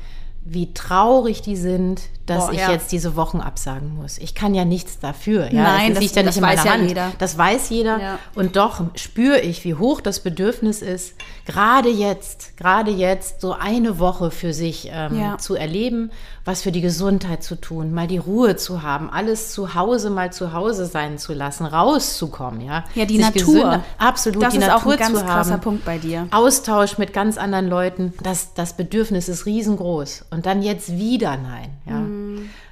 [0.52, 2.70] wie traurig die sind, dass Boah, ich ja.
[2.70, 4.16] jetzt diese Wochen absagen muss.
[4.18, 5.52] Ich kann ja nichts dafür.
[5.52, 5.64] Ja?
[5.64, 6.88] Nein, das, liegt ja nicht in meiner ja Hand.
[6.88, 7.12] Jeder.
[7.18, 8.18] Das weiß jeder.
[8.36, 13.98] Und doch spüre ich, wie hoch das Bedürfnis ist, gerade jetzt, gerade jetzt so eine
[13.98, 16.12] Woche für sich ähm, zu erleben,
[16.44, 20.32] was für die Gesundheit zu tun, mal die Ruhe zu haben, alles zu Hause mal
[20.32, 22.60] zu Hause sein zu lassen, rauszukommen.
[22.60, 23.54] Ja, ja die sich Natur.
[23.54, 25.60] Gesünder, absolut, das die ist Natur auch ein ganz krasser haben.
[25.60, 26.28] Punkt bei dir.
[26.30, 28.12] Austausch mit ganz anderen Leuten.
[28.22, 30.26] Das, das Bedürfnis ist riesengroß.
[30.30, 31.70] Und dann jetzt wieder nein.
[31.86, 31.94] Ja.
[31.94, 32.19] Mhm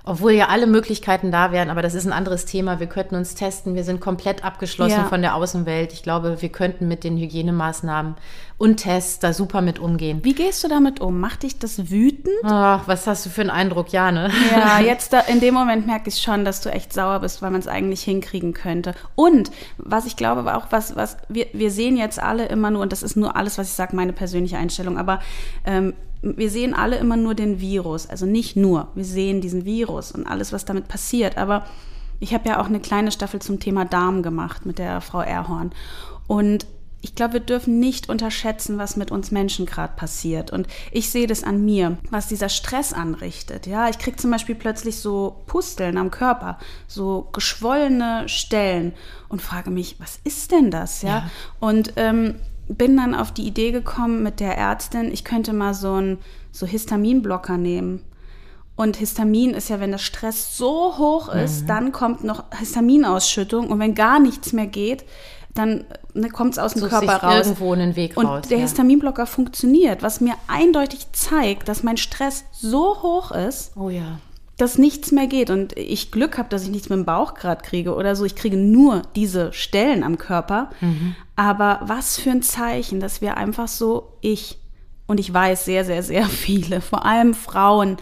[0.05, 2.81] obwohl ja alle Möglichkeiten da wären, aber das ist ein anderes Thema.
[2.81, 5.05] Wir könnten uns testen, wir sind komplett abgeschlossen ja.
[5.05, 5.93] von der Außenwelt.
[5.93, 8.15] Ich glaube, wir könnten mit den Hygienemaßnahmen
[8.57, 10.21] und Tests da super mit umgehen.
[10.25, 11.21] Wie gehst du damit um?
[11.21, 12.35] Macht dich das wütend?
[12.43, 13.93] Ach, was hast du für einen Eindruck?
[13.93, 14.31] Ja, ne?
[14.51, 17.51] Ja, jetzt da, in dem Moment merke ich schon, dass du echt sauer bist, weil
[17.51, 18.95] man es eigentlich hinkriegen könnte.
[19.15, 22.83] Und was ich glaube, war auch was, was wir, wir sehen jetzt alle immer nur,
[22.83, 25.21] und das ist nur alles, was ich sage, meine persönliche Einstellung, aber
[25.65, 30.13] ähm, wir sehen alle immer nur den Virus, also nicht nur, wir sehen diesen Virus
[30.13, 31.39] und alles, was damit passiert.
[31.39, 31.67] Aber
[32.21, 35.73] ich habe ja auch eine kleine Staffel zum Thema Darm gemacht mit der Frau Erhorn.
[36.27, 36.67] Und
[37.01, 40.51] ich glaube, wir dürfen nicht unterschätzen, was mit uns Menschen gerade passiert.
[40.51, 43.67] Und ich sehe das an mir, was dieser Stress anrichtet.
[43.67, 48.95] Ja, ich kriege zum Beispiel plötzlich so Pusteln am Körper, so geschwollene Stellen
[49.29, 51.03] und frage mich, was ist denn das?
[51.03, 51.31] Ja, ja.
[51.61, 52.35] und ähm,
[52.69, 56.19] bin dann auf die Idee gekommen mit der Ärztin, ich könnte mal so einen
[56.53, 58.05] so Histaminblocker nehmen.
[58.77, 61.67] Und Histamin ist ja, wenn der Stress so hoch ist, mhm.
[61.67, 63.69] dann kommt noch Histaminausschüttung.
[63.71, 65.05] Und wenn gar nichts mehr geht,
[65.53, 67.35] dann ne, kommt es aus dem Sucht Körper raus.
[67.47, 68.63] irgendwo einen Weg und raus, der ja.
[68.63, 74.21] Histaminblocker funktioniert, was mir eindeutig zeigt, dass mein Stress so hoch ist, Oh ja.
[74.59, 77.62] Dass nichts mehr geht und ich Glück habe, dass ich nichts mit dem Bauch gerade
[77.62, 78.25] kriege oder so.
[78.25, 80.71] Ich kriege nur diese Stellen am Körper.
[81.37, 84.59] Aber was für ein Zeichen, dass wir einfach so, ich
[85.07, 87.99] und ich weiß sehr, sehr, sehr viele, vor allem Frauen,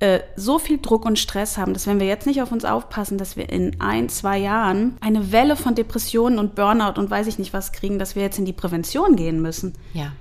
[0.00, 3.18] äh, so viel Druck und Stress haben, dass wenn wir jetzt nicht auf uns aufpassen,
[3.18, 7.38] dass wir in ein, zwei Jahren eine Welle von Depressionen und Burnout und weiß ich
[7.38, 9.74] nicht was kriegen, dass wir jetzt in die Prävention gehen müssen.
[9.92, 10.12] Ja.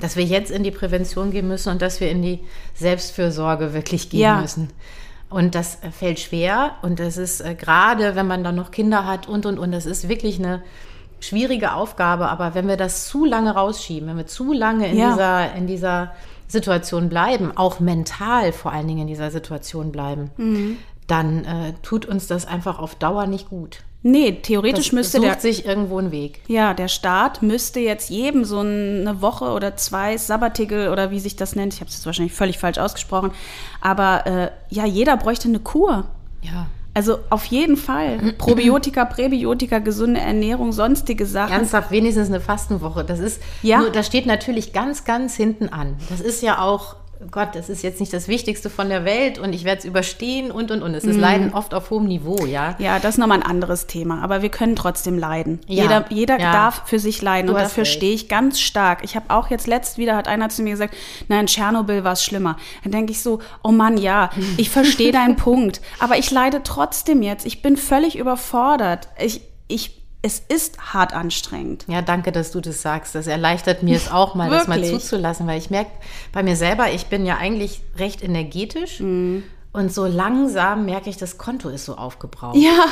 [0.00, 2.40] Dass wir jetzt in die Prävention gehen müssen und dass wir in die
[2.74, 4.40] Selbstfürsorge wirklich gehen Ja.
[4.40, 4.70] müssen.
[5.28, 9.26] Und das fällt schwer und das ist äh, gerade, wenn man dann noch Kinder hat
[9.28, 10.62] und und und, das ist wirklich eine
[11.18, 12.28] schwierige Aufgabe.
[12.28, 15.10] Aber wenn wir das zu lange rausschieben, wenn wir zu lange in Ja.
[15.10, 16.12] dieser in dieser
[16.46, 20.76] Situation bleiben, auch mental vor allen Dingen in dieser Situation bleiben, Mhm.
[21.08, 23.80] dann äh, tut uns das einfach auf Dauer nicht gut.
[24.08, 26.40] Nee, theoretisch Das müsste sucht der sich irgendwo einen Weg.
[26.46, 31.34] Ja, der Staat müsste jetzt jedem so eine Woche oder zwei Sabbatical oder wie sich
[31.34, 33.32] das nennt, ich habe es jetzt wahrscheinlich völlig falsch ausgesprochen,
[33.80, 36.04] aber äh, ja, jeder bräuchte eine Kur.
[36.40, 36.68] Ja.
[36.94, 38.32] Also auf jeden Fall.
[38.38, 41.52] Probiotika, Präbiotika, gesunde Ernährung, sonstige Sachen.
[41.52, 43.04] Ernsthaft, wenigstens eine Fastenwoche.
[43.04, 43.80] Das ist, Ja.
[43.80, 45.96] nur, das steht natürlich ganz, ganz hinten an.
[46.10, 46.94] Das ist ja auch,
[47.30, 50.50] Gott, das ist jetzt nicht das Wichtigste von der Welt und ich werde es überstehen
[50.50, 50.94] und und und.
[50.94, 52.74] Es ist Leiden oft auf hohem Niveau, ja.
[52.78, 55.60] Ja, das ist nochmal ein anderes Thema, aber wir können trotzdem leiden.
[55.66, 56.52] Ja, Jeder, jeder ja.
[56.52, 59.00] darf für sich leiden Du und dafür stehe ich ganz stark.
[59.02, 60.94] Ich habe auch jetzt letzt wieder, hat einer zu mir gesagt,
[61.28, 62.56] na in Tschernobyl war es schlimmer.
[62.82, 67.22] Dann denke ich so, oh Mann, ja, ich verstehe deinen Punkt, aber ich leide trotzdem
[67.22, 67.46] jetzt.
[67.46, 69.08] Ich bin völlig überfordert.
[69.18, 71.84] Ich, ich, es ist hart anstrengend.
[71.86, 73.14] Ja, danke, dass du das sagst.
[73.14, 75.90] Das erleichtert mir es auch mal, das mal zuzulassen, weil ich merke
[76.32, 79.44] bei mir selber, ich bin ja eigentlich recht energetisch Mhm.
[79.72, 82.56] und so langsam merke ich, das Konto ist so aufgebraucht.
[82.56, 82.86] Ja,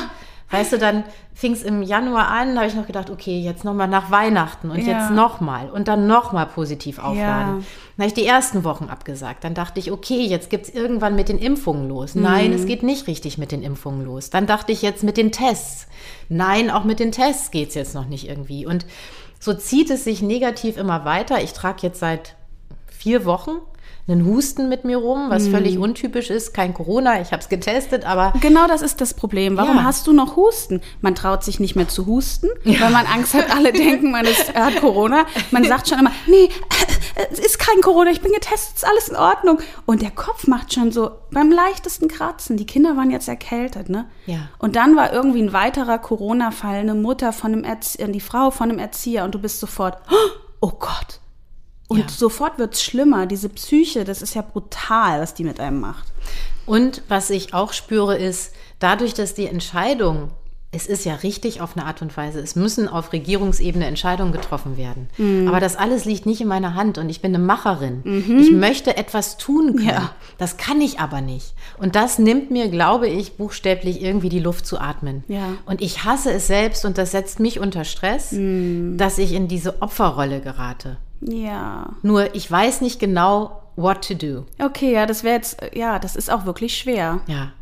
[0.51, 1.03] Weißt du, dann
[1.33, 4.79] fing es im Januar an, habe ich noch gedacht, okay, jetzt nochmal nach Weihnachten und
[4.87, 4.99] Ja.
[4.99, 7.17] jetzt nochmal und dann nochmal positiv aufladen.
[7.61, 7.65] Ja.
[7.97, 9.43] Dann habe ich die ersten Wochen abgesagt.
[9.43, 12.15] Dann dachte ich, okay, jetzt geht's irgendwann mit den Impfungen los.
[12.15, 12.57] Nein, Mhm.
[12.57, 14.31] es geht nicht richtig mit den Impfungen los.
[14.31, 15.89] Dann dachte ich jetzt mit den Tests.
[16.29, 18.65] Nein, auch mit den Tests geht's jetzt noch nicht irgendwie.
[18.67, 18.87] Und
[19.41, 21.43] so zieht es sich negativ immer weiter.
[21.43, 22.37] Ich trage jetzt seit
[22.87, 23.53] vier Wochen
[24.07, 26.53] einen Husten mit mir rum, was völlig untypisch ist.
[26.53, 29.57] Kein Corona, ich habe es getestet, aber Genau das ist das Problem.
[29.57, 29.85] Warum Ja.
[29.85, 30.83] hast du noch Husten?
[31.01, 34.55] Man traut sich nicht mehr zu husten, weil man Angst hat, alle denken, man ist,
[34.55, 35.25] hat Corona.
[35.53, 36.51] Man sagt schon immer, nee,
[37.33, 39.59] es ist kein Corona, ich bin getestet, ist alles in Ordnung.
[39.87, 42.57] Und der Kopf macht schon so beim leichtesten Kratzen.
[42.59, 44.05] Die Kinder waren jetzt erkältet, ne?
[44.27, 44.49] Ja.
[44.59, 48.69] Und dann war irgendwie ein weiterer Corona-Fall, eine Mutter von einem Erzieher, die Frau von
[48.71, 49.97] einem Erzieher und du bist sofort,
[50.61, 51.21] oh Gott.
[51.89, 52.09] Und Ja.
[52.09, 53.27] sofort wird's schlimmer.
[53.27, 56.07] Diese Psyche, das ist ja brutal, was die mit einem macht.
[56.67, 60.31] Und was ich auch spüre, ist, dadurch, dass die Entscheidung,
[60.73, 64.77] es ist ja richtig auf eine Art und Weise, es müssen auf Regierungsebene Entscheidungen getroffen
[64.77, 65.09] werden.
[65.19, 65.47] Mhm.
[65.47, 68.03] Aber das alles liegt nicht in meiner Hand und ich bin eine Macherin.
[68.41, 69.87] Ich möchte etwas tun können.
[69.89, 70.11] Ja.
[70.39, 71.55] Das kann ich aber nicht.
[71.79, 75.23] Und das nimmt mir, glaube ich, buchstäblich irgendwie die Luft zu atmen.
[75.29, 75.43] Ja.
[75.67, 78.97] Und ich hasse es selbst und das setzt mich unter Stress, Mhm.
[78.97, 80.97] dass ich in diese Opferrolle gerate.
[81.27, 81.95] Ja.
[82.03, 84.45] Nur ich weiß nicht genau, what to do.
[84.59, 87.21] Okay, ja, das wäre jetzt, ja, das ist auch wirklich schwer.
[87.27, 87.53] Ja.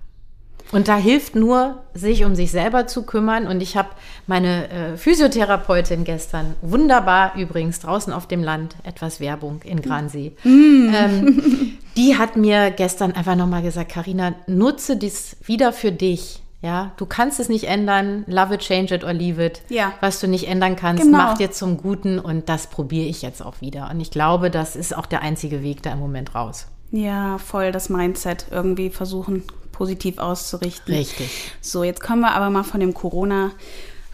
[0.72, 3.46] Und da hilft nur, sich um sich selber zu kümmern.
[3.46, 3.90] Und ich habe
[4.26, 10.32] meine äh, Physiotherapeutin gestern, wunderbar übrigens, draußen auf dem Land, etwas Werbung in Gransee.
[10.44, 16.41] Ähm, die hat mir gestern einfach nochmal gesagt, Karina, nutze dies wieder für dich.
[16.62, 18.24] Ja, du kannst es nicht ändern.
[18.28, 19.62] Love it, change it or leave it.
[19.68, 19.92] Ja.
[20.00, 21.18] Was du nicht ändern kannst, Genau.
[21.18, 22.18] mach dir zum Guten.
[22.20, 23.90] Und das probiere ich jetzt auch wieder.
[23.90, 26.68] Und ich glaube, das ist auch der einzige Weg da im Moment raus.
[26.92, 30.94] Ja, voll das Mindset irgendwie versuchen, positiv auszurichten.
[30.94, 31.30] Richtig.
[31.60, 33.50] So, jetzt kommen wir aber mal von dem Corona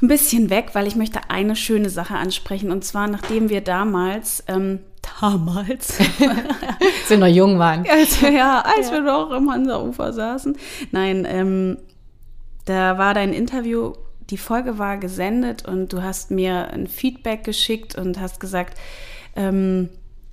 [0.01, 2.71] ein bisschen weg, weil ich möchte eine schöne Sache ansprechen.
[2.71, 4.79] Und zwar, nachdem wir damals, ähm,
[5.21, 7.85] damals, Als wir noch jung waren.
[7.91, 10.57] als, ja, als wir noch im Hansa-Ufer saßen.
[10.93, 11.79] Nein, ähm,
[12.69, 13.95] da war dein Interview,
[14.31, 18.79] die Folge war gesendet und du hast mir ein Feedback geschickt und hast gesagt,
[19.37, 19.89] ähm,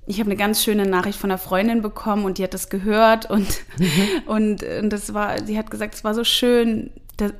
[0.06, 3.30] ich habe eine ganz schöne Nachricht von einer Freundin bekommen und die hat das gehört
[3.30, 3.62] und,
[4.26, 7.32] und, und das war, sie hat gesagt, es war so schön, das,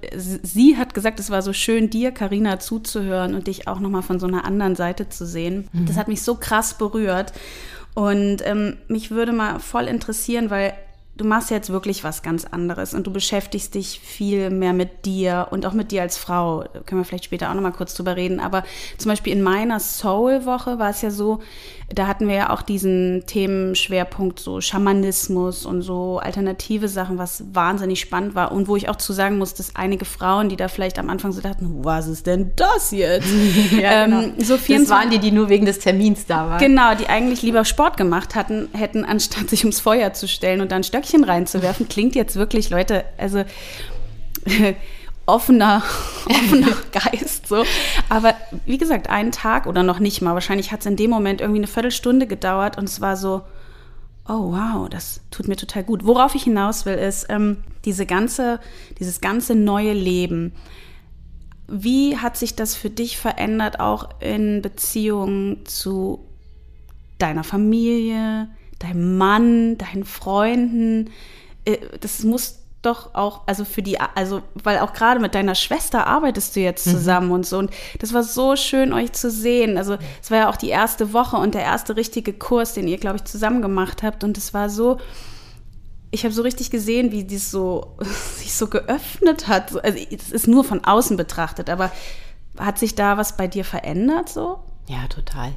[0.43, 4.19] sie hat gesagt, es war so schön, dir, Karina, zuzuhören und dich auch nochmal von
[4.19, 5.69] so einer anderen Seite zu sehen.
[5.73, 5.87] Mhm.
[5.87, 7.35] Das hat mich so krass berührt.
[7.95, 10.75] Und ähm, mich würde mal voll interessieren, weil
[11.17, 15.49] du machst jetzt wirklich was ganz anderes und du beschäftigst dich viel mehr mit dir
[15.51, 16.65] und auch mit dir als Frau.
[16.85, 18.39] Können wir vielleicht später auch nochmal kurz drüber reden.
[18.39, 18.65] Aber
[18.99, 21.41] zum Beispiel in meiner Soul-Woche war es ja so,
[21.89, 28.01] da hatten wir ja auch diesen Themenschwerpunkt so Schamanismus und so alternative Sachen, was wahnsinnig
[28.01, 30.99] spannend war und wo ich auch zu sagen muss, dass einige Frauen, die da vielleicht
[30.99, 33.29] am Anfang so dachten, was ist denn das jetzt?
[33.71, 34.23] ja, genau.
[34.23, 36.59] ähm, so das waren die, die nur wegen des Termins da waren.
[36.59, 40.73] Genau, die eigentlich lieber Sport gemacht hatten, hätten, anstatt sich ums Feuer zu stellen und
[40.73, 41.89] dann Stöckchen reinzuwerfen.
[41.89, 43.45] Klingt jetzt wirklich, Leute, also
[45.27, 45.83] offener,
[46.27, 47.65] offener Geist, so.
[48.09, 48.35] Aber
[48.65, 50.35] wie gesagt, einen Tag oder noch nicht mal.
[50.35, 53.43] Wahrscheinlich hat es in dem Moment irgendwie eine Viertelstunde gedauert und es war so,
[54.29, 56.05] oh wow, das tut mir total gut.
[56.05, 58.61] Worauf ich hinaus will, ist ähm, diese ganze,
[58.99, 60.53] dieses ganze neue Leben.
[61.69, 66.21] Wie hat sich das für dich verändert, auch in Beziehung zu
[67.19, 71.11] deiner Familie, deinem Mann, deinen Freunden?
[71.65, 76.07] Äh, das muss doch auch, also für die, also, weil auch gerade mit deiner Schwester
[76.07, 76.91] arbeitest du jetzt mhm.
[76.93, 77.33] zusammen mhm.
[77.33, 77.59] und so.
[77.59, 79.77] Und das war so schön, euch zu sehen.
[79.77, 82.99] Also, es war ja auch die erste Woche und der erste richtige Kurs, den ihr,
[82.99, 84.25] glaube ich, zusammen gemacht habt.
[84.25, 84.99] Und es war so,
[86.11, 87.97] ich habe so richtig gesehen, wie dies so
[88.37, 89.77] sich so geöffnet hat.
[89.85, 91.91] Also, es ist nur von außen betrachtet, aber
[92.59, 94.61] hat sich da was bei dir verändert so?
[94.89, 95.49] Ja, total.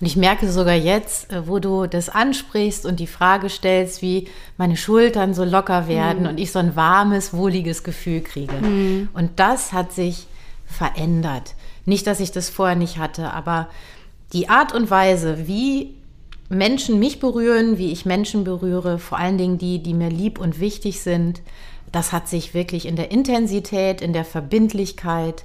[0.00, 4.28] Und ich merke sogar jetzt, äh, wo du das ansprichst und die Frage stellst, wie
[4.58, 6.28] meine Schultern so locker werden mhm.
[6.28, 8.54] und ich so ein warmes, wohliges Gefühl kriege.
[8.54, 9.08] Mhm.
[9.12, 10.28] Und das hat sich
[10.66, 11.54] verändert.
[11.84, 13.68] Nicht, dass ich das vorher nicht hatte, aber
[14.32, 15.94] die Art und Weise, wie
[16.48, 20.60] Menschen mich berühren, wie ich Menschen berühre, vor allen Dingen die, die mir lieb und
[20.60, 21.42] wichtig sind,
[21.92, 25.44] das hat sich wirklich in der Intensität, in der Verbindlichkeit,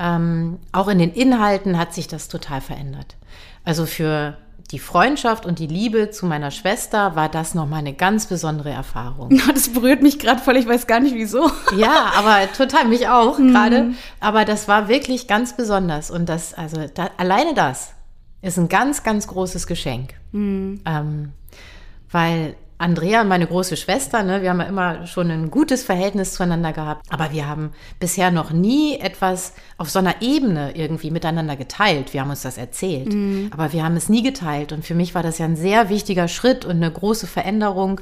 [0.00, 3.16] ähm, auch in den Inhalten hat sich das total verändert.
[3.64, 4.38] Also für
[4.70, 9.38] die Freundschaft und die Liebe zu meiner Schwester war das nochmal eine ganz besondere Erfahrung.
[9.54, 11.50] Das berührt mich gerade voll, ich weiß gar nicht wieso.
[11.76, 13.52] Ja, aber total, mich auch mhm.
[13.52, 13.90] gerade.
[14.20, 16.10] Aber das war wirklich ganz besonders.
[16.10, 17.92] Und das, also da, alleine das
[18.42, 20.14] ist ein ganz, ganz großes Geschenk.
[20.32, 20.80] Mhm.
[20.86, 21.32] Ähm,
[22.10, 26.72] weil Andrea, meine große Schwester, ne, wir haben ja immer schon ein gutes Verhältnis zueinander
[26.72, 32.14] gehabt, aber wir haben bisher noch nie etwas auf so einer Ebene irgendwie miteinander geteilt.
[32.14, 33.50] Wir haben uns das erzählt, mhm.
[33.52, 34.72] aber wir haben es nie geteilt.
[34.72, 38.00] Und für mich war das ja ein sehr wichtiger Schritt und eine große Veränderung.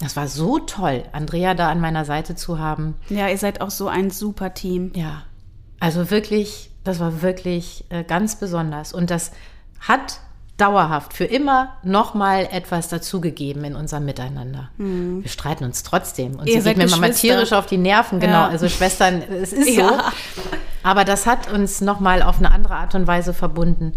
[0.00, 2.94] Das war so toll, Andrea da an meiner Seite zu haben.
[3.10, 4.90] Ja, ihr seid auch so ein super Team.
[4.94, 5.24] Ja,
[5.80, 8.94] also wirklich, das war wirklich äh, ganz besonders.
[8.94, 9.32] Und das
[9.80, 10.20] hat
[10.56, 14.70] dauerhaft für immer nochmal etwas dazugegeben in unserem Miteinander.
[14.76, 15.22] Mhm.
[15.22, 18.32] Wir streiten uns trotzdem und Ihr sie geht mir mal tierisch auf die Nerven, genau.
[18.32, 18.48] Ja.
[18.48, 19.88] Also Schwestern, es ist ja.
[19.88, 19.94] so.
[20.84, 23.94] Aber das hat uns nochmal auf eine andere Art und Weise verbunden.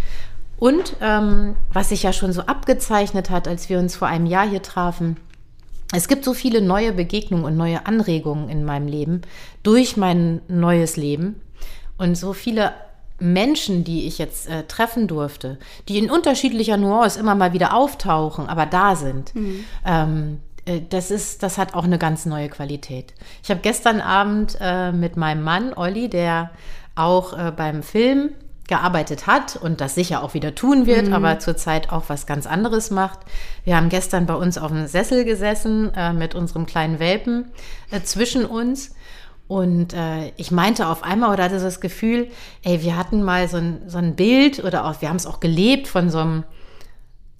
[0.58, 4.48] Und ähm, was sich ja schon so abgezeichnet hat, als wir uns vor einem Jahr
[4.48, 5.17] hier trafen,
[5.93, 9.22] es gibt so viele neue Begegnungen und neue Anregungen in meinem Leben
[9.63, 11.39] durch mein neues Leben
[11.98, 12.74] und so viele
[13.19, 18.47] Menschen, die ich jetzt äh, treffen durfte, die in unterschiedlicher Nuance immer mal wieder auftauchen,
[18.47, 19.65] aber da sind, mhm.
[19.86, 23.13] ähm, äh, das ist, das hat auch eine ganz neue Qualität.
[23.43, 26.51] Ich habe gestern Abend äh, mit meinem Mann Olli, der
[26.95, 28.32] auch äh, beim Film
[28.67, 31.13] gearbeitet hat und das sicher auch wieder tun wird, mhm.
[31.13, 33.19] aber zurzeit auch was ganz anderes macht.
[33.63, 37.45] Wir haben gestern bei uns auf dem Sessel gesessen äh, mit unserem kleinen Welpen
[38.03, 38.93] zwischen uns
[39.47, 42.27] und äh, ich meinte auf einmal oder hatte das Gefühl,
[42.63, 45.39] ey, wir hatten mal so ein, so ein Bild oder auch, wir haben es auch
[45.39, 46.43] gelebt von so einem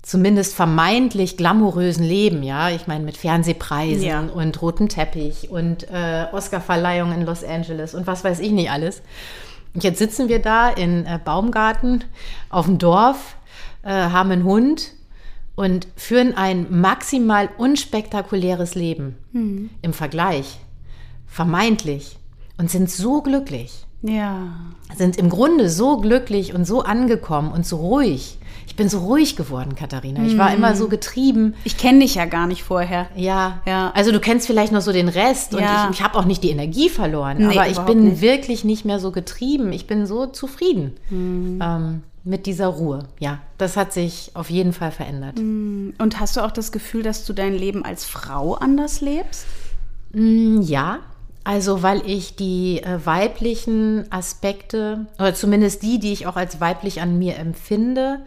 [0.04, 2.70] zumindest vermeintlich glamourösen Leben, ja.
[2.70, 4.22] Ich meine, mit Fernsehpreisen ja.
[4.22, 9.02] und rotem Teppich und äh, Oscarverleihung in Los Angeles und was weiß ich nicht alles.
[9.74, 12.06] Und jetzt sitzen wir da in äh, Baumgarten
[12.50, 13.36] auf dem Dorf,
[13.84, 14.94] äh, haben einen Hund
[15.56, 19.72] und führen ein maximal unspektakuläres Leben mhm.
[19.82, 20.58] im Vergleich
[21.28, 22.18] vermeintlich,
[22.58, 23.86] und sind so glücklich.
[24.02, 24.48] Ja.
[24.96, 28.38] Sind im Grunde so glücklich und so angekommen und so ruhig.
[28.68, 30.24] Ich bin so ruhig geworden, Katharina.
[30.26, 30.90] Ich war immer so mhm.
[30.90, 31.54] getrieben.
[31.64, 33.08] Ich kenne dich ja gar nicht vorher.
[33.16, 33.92] Ja, ja.
[33.96, 35.86] Also du kennst vielleicht noch so den Rest und ja.
[35.90, 37.38] ich, ich habe auch nicht die Energie verloren.
[37.38, 38.22] Nee, aber ich bin nicht.
[38.22, 39.72] wirklich nicht mehr so getrieben.
[39.72, 41.60] Ich bin so zufrieden mhm.
[41.64, 43.08] ähm, mit dieser Ruhe.
[43.20, 45.40] Ja, das hat sich auf jeden Fall verändert.
[45.40, 45.96] Mhm.
[45.98, 49.46] Und hast du auch das Gefühl, dass du dein Leben als Frau anders lebst?
[50.14, 51.00] Mm, ja,
[51.48, 57.00] also, weil ich die äh, weiblichen Aspekte, oder zumindest die, die ich auch als weiblich
[57.00, 58.20] an mir empfinde,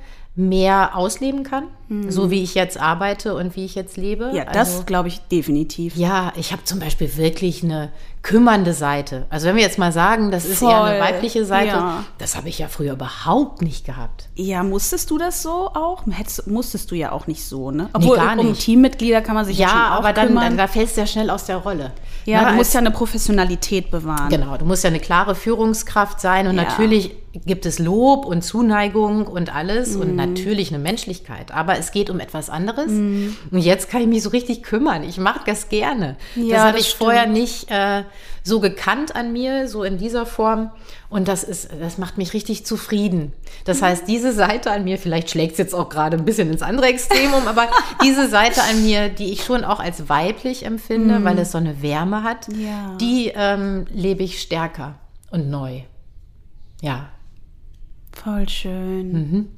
[0.48, 1.64] mehr ausleben kann,
[2.08, 4.30] so wie ich jetzt arbeite und wie ich jetzt lebe.
[4.32, 5.96] Ja, das Also- glaube ich definitiv.
[5.96, 7.90] ja, ich habe zum Beispiel wirklich eine
[8.22, 9.26] kümmernde Seite.
[9.30, 12.04] Also wenn wir jetzt mal sagen, das ist eher eine Voll, weibliche Seite, ja.
[12.18, 14.28] das habe ich ja früher überhaupt nicht gehabt.
[14.36, 16.04] Ja, musstest du das so auch?
[16.10, 17.88] Hättest, musstest du ja auch nicht so, ne?
[17.92, 18.60] Obwohl, gar um nicht.
[18.62, 20.44] Teammitglieder kann man sich ja, Ja, schon auch aber dann, kümmern.
[20.44, 21.92] dann da fällst du ja schnell aus der Rolle.
[22.26, 24.28] ja, Ne, du musst ja eine Professionalität bewahren.
[24.28, 26.64] Genau, du musst ja eine klare Führungskraft sein und Ja.
[26.64, 27.12] natürlich
[27.46, 30.00] gibt es Lob und Zuneigung und alles Mhm.
[30.00, 32.88] und natürlich eine Menschlichkeit, aber es geht um etwas anderes.
[32.90, 35.04] Und jetzt kann ich mich so richtig kümmern.
[35.04, 36.16] Ich mache das gerne.
[36.34, 37.34] Ja, das habe ich vorher stimmt.
[37.36, 38.02] nicht äh,
[38.42, 40.72] so gekannt an mir, so in dieser Form.
[41.08, 43.20] Und das ist, das macht mich richtig zufrieden.
[43.20, 43.32] Mhm.
[43.64, 46.62] Das heißt, diese Seite an mir, vielleicht schlägt es jetzt auch gerade ein bisschen ins
[46.62, 47.68] andere Extrem um, aber
[48.02, 51.80] diese Seite an mir, die ich schon auch als weiblich empfinde, weil es so eine
[51.80, 52.60] Wärme hat, Mhm.
[52.60, 52.96] Ja.
[53.00, 54.96] die ähm, lebe ich stärker
[55.30, 55.82] und neu.
[56.82, 57.10] Ja.
[58.22, 59.48] Voll schön.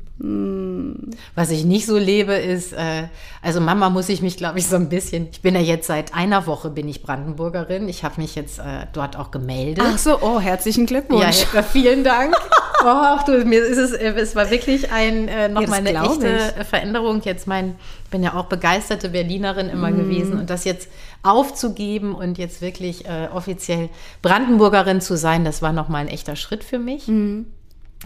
[1.35, 3.09] Was ich nicht so lebe, ist, äh,
[3.41, 6.15] also Mama muss ich mich, glaube ich, so ein bisschen, ich bin ja jetzt seit
[6.15, 7.89] einer Woche bin ich Brandenburgerin.
[7.89, 9.83] Ich habe mich jetzt äh, dort auch gemeldet.
[9.85, 11.45] Ach so, oh, herzlichen Glückwunsch.
[11.53, 12.35] ja, vielen Dank.
[12.85, 16.61] Oh, du, mir ist es, äh, es war wirklich ein, äh, nochmal eine echte ich.
[16.61, 17.21] äh, Veränderung.
[17.23, 19.99] Jetzt mein, ich bin ja auch begeisterte Berlinerin immer Mhm.
[19.99, 20.89] gewesen und das jetzt
[21.23, 23.89] aufzugeben und jetzt wirklich äh, offiziell
[24.21, 27.07] Brandenburgerin zu sein, das war nochmal ein echter Schritt für mich.
[27.07, 27.47] Mhm.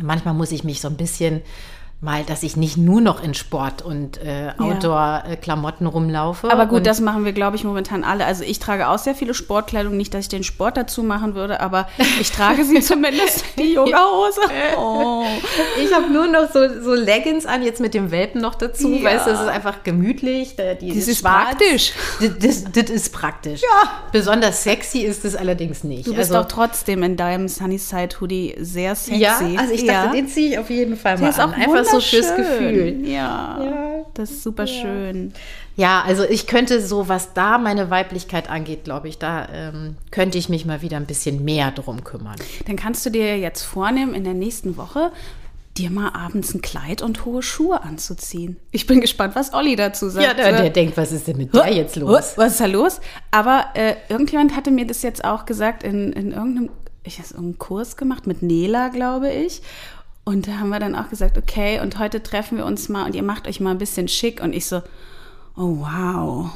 [0.01, 1.42] Manchmal muss ich mich so ein bisschen
[2.01, 6.51] mal, dass ich nicht nur noch in Sport und äh, Outdoor-Klamotten rumlaufe.
[6.51, 8.26] Aber gut, das machen wir, glaube ich, momentan alle.
[8.26, 9.97] Also ich trage auch sehr viele Sportkleidung.
[9.97, 11.88] Nicht, dass ich den Sport dazu machen würde, aber
[12.20, 14.40] ich trage sie zumindest, die Yogahose.
[14.78, 15.24] Oh.
[15.82, 18.88] Ich habe nur noch so, so Leggings an, jetzt mit dem Welpen noch dazu.
[18.90, 19.05] Ja.
[19.05, 20.55] Weißt du, das ist einfach gemütlich.
[20.57, 21.49] da- Die Das ist schwarz.
[21.57, 21.92] praktisch.
[22.20, 23.62] Das, das, das ist praktisch.
[23.62, 23.90] Ja.
[24.12, 26.07] Besonders sexy ist es allerdings nicht.
[26.07, 29.20] Du bist also, auch trotzdem in deinem Sunnyside Hoodie sehr sexy.
[29.20, 31.55] ja, also ich dachte, den ziehe ich auf jeden Fall mal an.
[31.55, 31.57] auch
[31.87, 32.37] Einfach so fürs.
[32.37, 33.07] Gefühl.
[33.07, 34.05] Ja, Ja.
[34.14, 35.32] das ist super schön.
[35.76, 40.39] Ja, also ich könnte so, was da meine Weiblichkeit angeht, glaube ich, da ähm, könnte
[40.39, 42.37] ich mich mal wieder ein bisschen mehr drum kümmern.
[42.66, 45.12] Dann kannst du dir jetzt vornehmen, in der nächsten Woche
[45.76, 48.57] dir mal abends ein Kleid und hohe Schuhe anzuziehen.
[48.70, 50.24] Ich bin gespannt, was Olli dazu sagt.
[50.26, 52.32] Ja, der, der denkt, was ist denn mit der jetzt los?
[52.37, 53.01] Was ist da los?
[53.30, 56.70] Aber äh, irgendjemand hatte mir das jetzt auch gesagt in, in irgendeinem,
[57.05, 59.61] ich habe einen Kurs gemacht mit Nela, glaube ich.
[60.29, 63.14] Und da haben wir dann auch gesagt, okay, und heute treffen wir uns mal und
[63.14, 64.43] ihr macht euch mal ein bisschen schick.
[64.43, 64.79] Und ich so,
[65.57, 66.51] oh wow.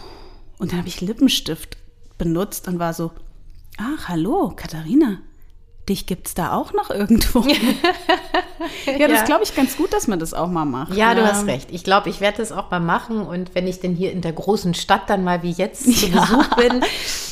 [0.58, 1.76] Und dann habe ich Lippenstift
[2.18, 3.12] benutzt und war so,
[3.78, 5.18] ach, hallo, Katharina.
[5.88, 7.40] Dich gibt's da auch noch irgendwo.
[8.86, 9.24] ja, das Ja.
[9.24, 10.94] glaube ich ganz gut, dass man das auch mal macht.
[10.96, 11.68] Ja, du hast recht.
[11.70, 13.22] Ich glaube, ich werde das auch mal machen.
[13.22, 16.56] Und wenn ich denn hier in der großen Stadt dann mal wie jetzt zu Besuch
[16.56, 16.82] bin,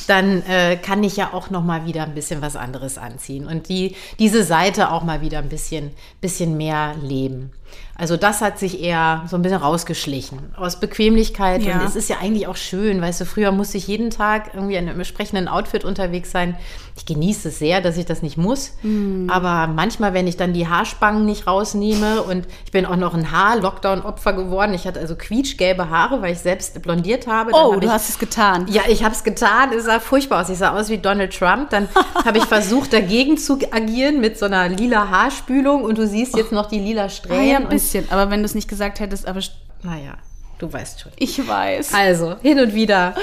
[0.08, 3.68] dann äh, kann ich ja auch noch mal wieder ein bisschen was anderes anziehen und
[3.68, 5.90] die, diese Seite auch mal wieder ein bisschen,
[6.20, 7.52] bisschen mehr leben.
[8.00, 11.62] Also das hat sich eher so ein bisschen rausgeschlichen aus Bequemlichkeit.
[11.62, 11.80] Ja.
[11.80, 14.76] Und es ist ja eigentlich auch schön, weißt du, früher musste ich jeden Tag irgendwie
[14.76, 16.56] in einem entsprechenden Outfit unterwegs sein.
[16.96, 18.72] Ich genieße es sehr, dass ich das nicht muss.
[18.82, 19.28] Hm.
[19.32, 23.32] Aber manchmal, wenn ich dann die Haarspangen nicht rausnehme und ich bin auch noch ein
[23.32, 24.74] Haar-Lockdown-Opfer geworden.
[24.74, 27.50] Ich hatte also quietschgelbe Haare, weil ich selbst blondiert habe.
[27.52, 28.66] Dann Oh, hab du ich, hast es getan.
[28.70, 29.72] ja, ich habe es getan.
[29.76, 30.48] Es sah furchtbar aus.
[30.50, 31.70] Ich sah aus wie Donald Trump.
[31.70, 31.88] Dann
[32.24, 35.82] habe ich versucht, dagegen zu agieren mit so einer lila Haarspülung.
[35.82, 37.57] Und du siehst jetzt noch die lila Ah, ja, Strähnen.
[37.58, 38.10] Ein bisschen.
[38.10, 39.40] Aber wenn du es nicht gesagt hättest, aber
[39.82, 40.16] naja,
[40.58, 41.12] du weißt schon.
[41.18, 41.94] ich weiß.
[41.94, 43.14] Also, hin und wieder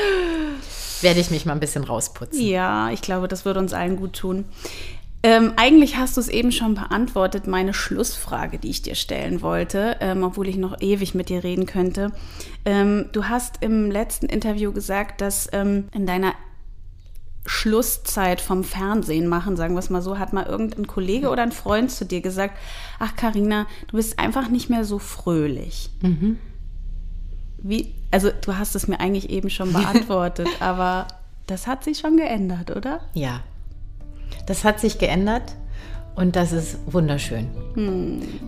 [1.02, 2.42] werde ich mich mal ein bisschen rausputzen.
[2.42, 4.46] Ja, ich glaube, das würde uns allen gut tun.
[5.26, 9.98] Ähm, eigentlich hast du es eben schon beantwortet, meine Schlussfrage, die ich dir stellen wollte,
[10.00, 12.12] ähm, obwohl ich noch ewig mit dir reden könnte.
[12.64, 16.34] Ähm, du hast im letzten Interview gesagt, dass ähm, in deiner
[17.46, 21.52] Schlusszeit vom Fernsehen machen, sagen wir es mal so, hat mal irgendein Kollege oder ein
[21.52, 22.58] Freund zu dir gesagt,
[23.00, 25.92] ach Karina, du bist einfach nicht mehr so fröhlich.
[27.58, 31.08] Wie, also du hast es mir eigentlich eben schon beantwortet, aber
[31.48, 33.02] das hat sich schon geändert, oder?
[33.14, 33.42] Ja,
[34.48, 35.56] das hat sich geändert
[36.16, 37.48] und das ist wunderschön.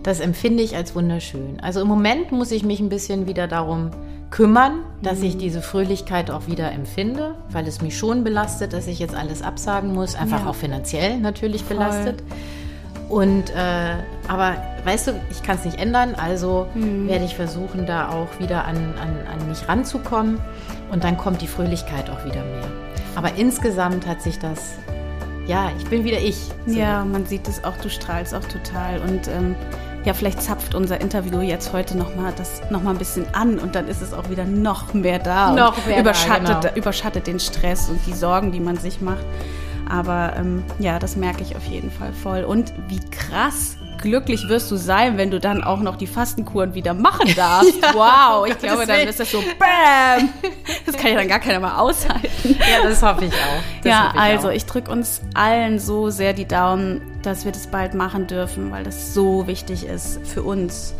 [0.02, 1.58] Das empfinde ich als wunderschön.
[1.60, 3.90] Also im Moment muss ich mich ein bisschen wieder darum
[4.30, 8.98] kümmern, dass ich diese Fröhlichkeit auch wieder empfinde, weil es mich schon belastet, dass ich
[8.98, 10.50] jetzt alles absagen muss, einfach Ja.
[10.50, 11.76] auch finanziell natürlich Voll.
[11.76, 12.22] belastet.
[13.08, 13.94] Und äh,
[14.28, 18.66] aber weißt du, ich kann es nicht ändern, also werde ich versuchen, da auch wieder
[18.66, 20.38] an, an, an mich ranzukommen
[20.92, 22.64] und dann kommt die Fröhlichkeit auch wieder mehr.
[23.16, 24.74] Aber insgesamt hat sich das,
[25.48, 26.36] ja, ich bin wieder ich.
[26.66, 26.78] So.
[26.78, 29.00] Ja, man sieht es auch, du strahlst auch total.
[29.00, 29.56] Und ähm,
[30.04, 33.74] ja, vielleicht zapft unser Interview jetzt heute nochmal das noch mal ein bisschen an und
[33.74, 35.52] dann ist es auch wieder noch mehr da.
[35.52, 36.76] Noch und mehr da, überschattet, genau.
[36.76, 39.24] überschattet den Stress und die Sorgen, die man sich macht.
[39.88, 42.44] Aber ähm, ja, das merke ich auf jeden Fall voll.
[42.44, 46.94] Und wie krass glücklich wirst du sein, wenn du dann auch noch die Fastenkuren wieder
[46.94, 47.82] machen darfst.
[47.82, 50.30] ja, wow, ich glaube, dann ist das so BAM!
[50.86, 52.56] Das kann ja dann gar keiner mal aushalten.
[52.58, 53.82] Ja, das hoffe ich auch.
[53.82, 54.52] Das ja, ich also auch.
[54.52, 58.84] ich drücke uns allen so sehr die Daumen, dass wir das bald machen dürfen, weil
[58.84, 60.94] das so wichtig ist für uns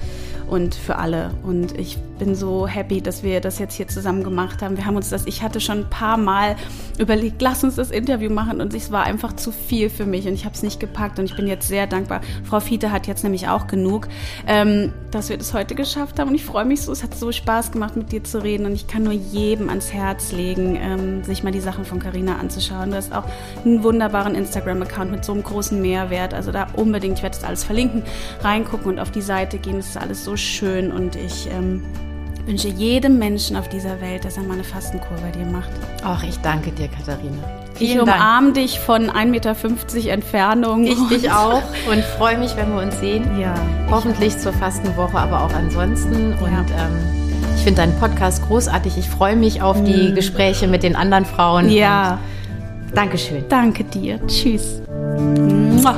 [0.49, 1.31] und für alle.
[1.43, 4.77] Und ich bin so happy, dass wir das jetzt hier zusammen gemacht haben.
[4.77, 6.57] Wir haben uns das, ich hatte schon ein paar Mal
[6.99, 10.35] überlegt, lass uns das Interview machen und es war einfach zu viel für mich und
[10.35, 12.21] ich habe es nicht gepackt und ich bin jetzt sehr dankbar.
[12.45, 14.09] Frau Fiete hat jetzt nämlich auch genug,
[14.47, 16.93] ähm, dass wir das heute geschafft haben und ich freue mich so.
[16.93, 19.93] Es hat so Spaß gemacht, mit dir zu reden und ich kann nur jedem ans
[19.93, 22.91] Herz legen, ähm, sich mal die Sachen von Carina anzuschauen.
[22.91, 23.25] Du hast auch
[23.65, 26.35] einen wunderbaren Instagram-Account mit so einem großen Mehrwert.
[26.35, 28.03] Also da unbedingt, ich werde das alles verlinken,
[28.41, 29.77] reingucken und auf die Seite gehen.
[29.77, 31.83] Das ist alles so schön und ich ähm,
[32.47, 35.71] wünsche jedem Menschen auf dieser Welt, dass er mal eine Fastenkur bei dir macht.
[36.03, 37.37] Ach, ich danke dir, Katharina.
[37.75, 40.85] Vielen ich umarme dich von 1,50 Meter Entfernung.
[40.85, 43.39] Ich dich auch und freue mich, wenn wir uns sehen.
[43.39, 43.55] Ja.
[43.91, 46.33] Hoffentlich zur Fastenwoche, aber auch ansonsten.
[46.33, 46.65] Und ja.
[46.77, 48.99] ähm, ich finde deinen Podcast großartig.
[48.99, 50.15] Ich freue mich auf die mhm.
[50.15, 51.69] Gespräche mit den anderen Frauen.
[51.69, 52.19] Ja.
[52.95, 53.45] Dankeschön.
[53.49, 54.19] Danke dir.
[54.27, 54.83] Tschüss.
[54.89, 55.95] Mua.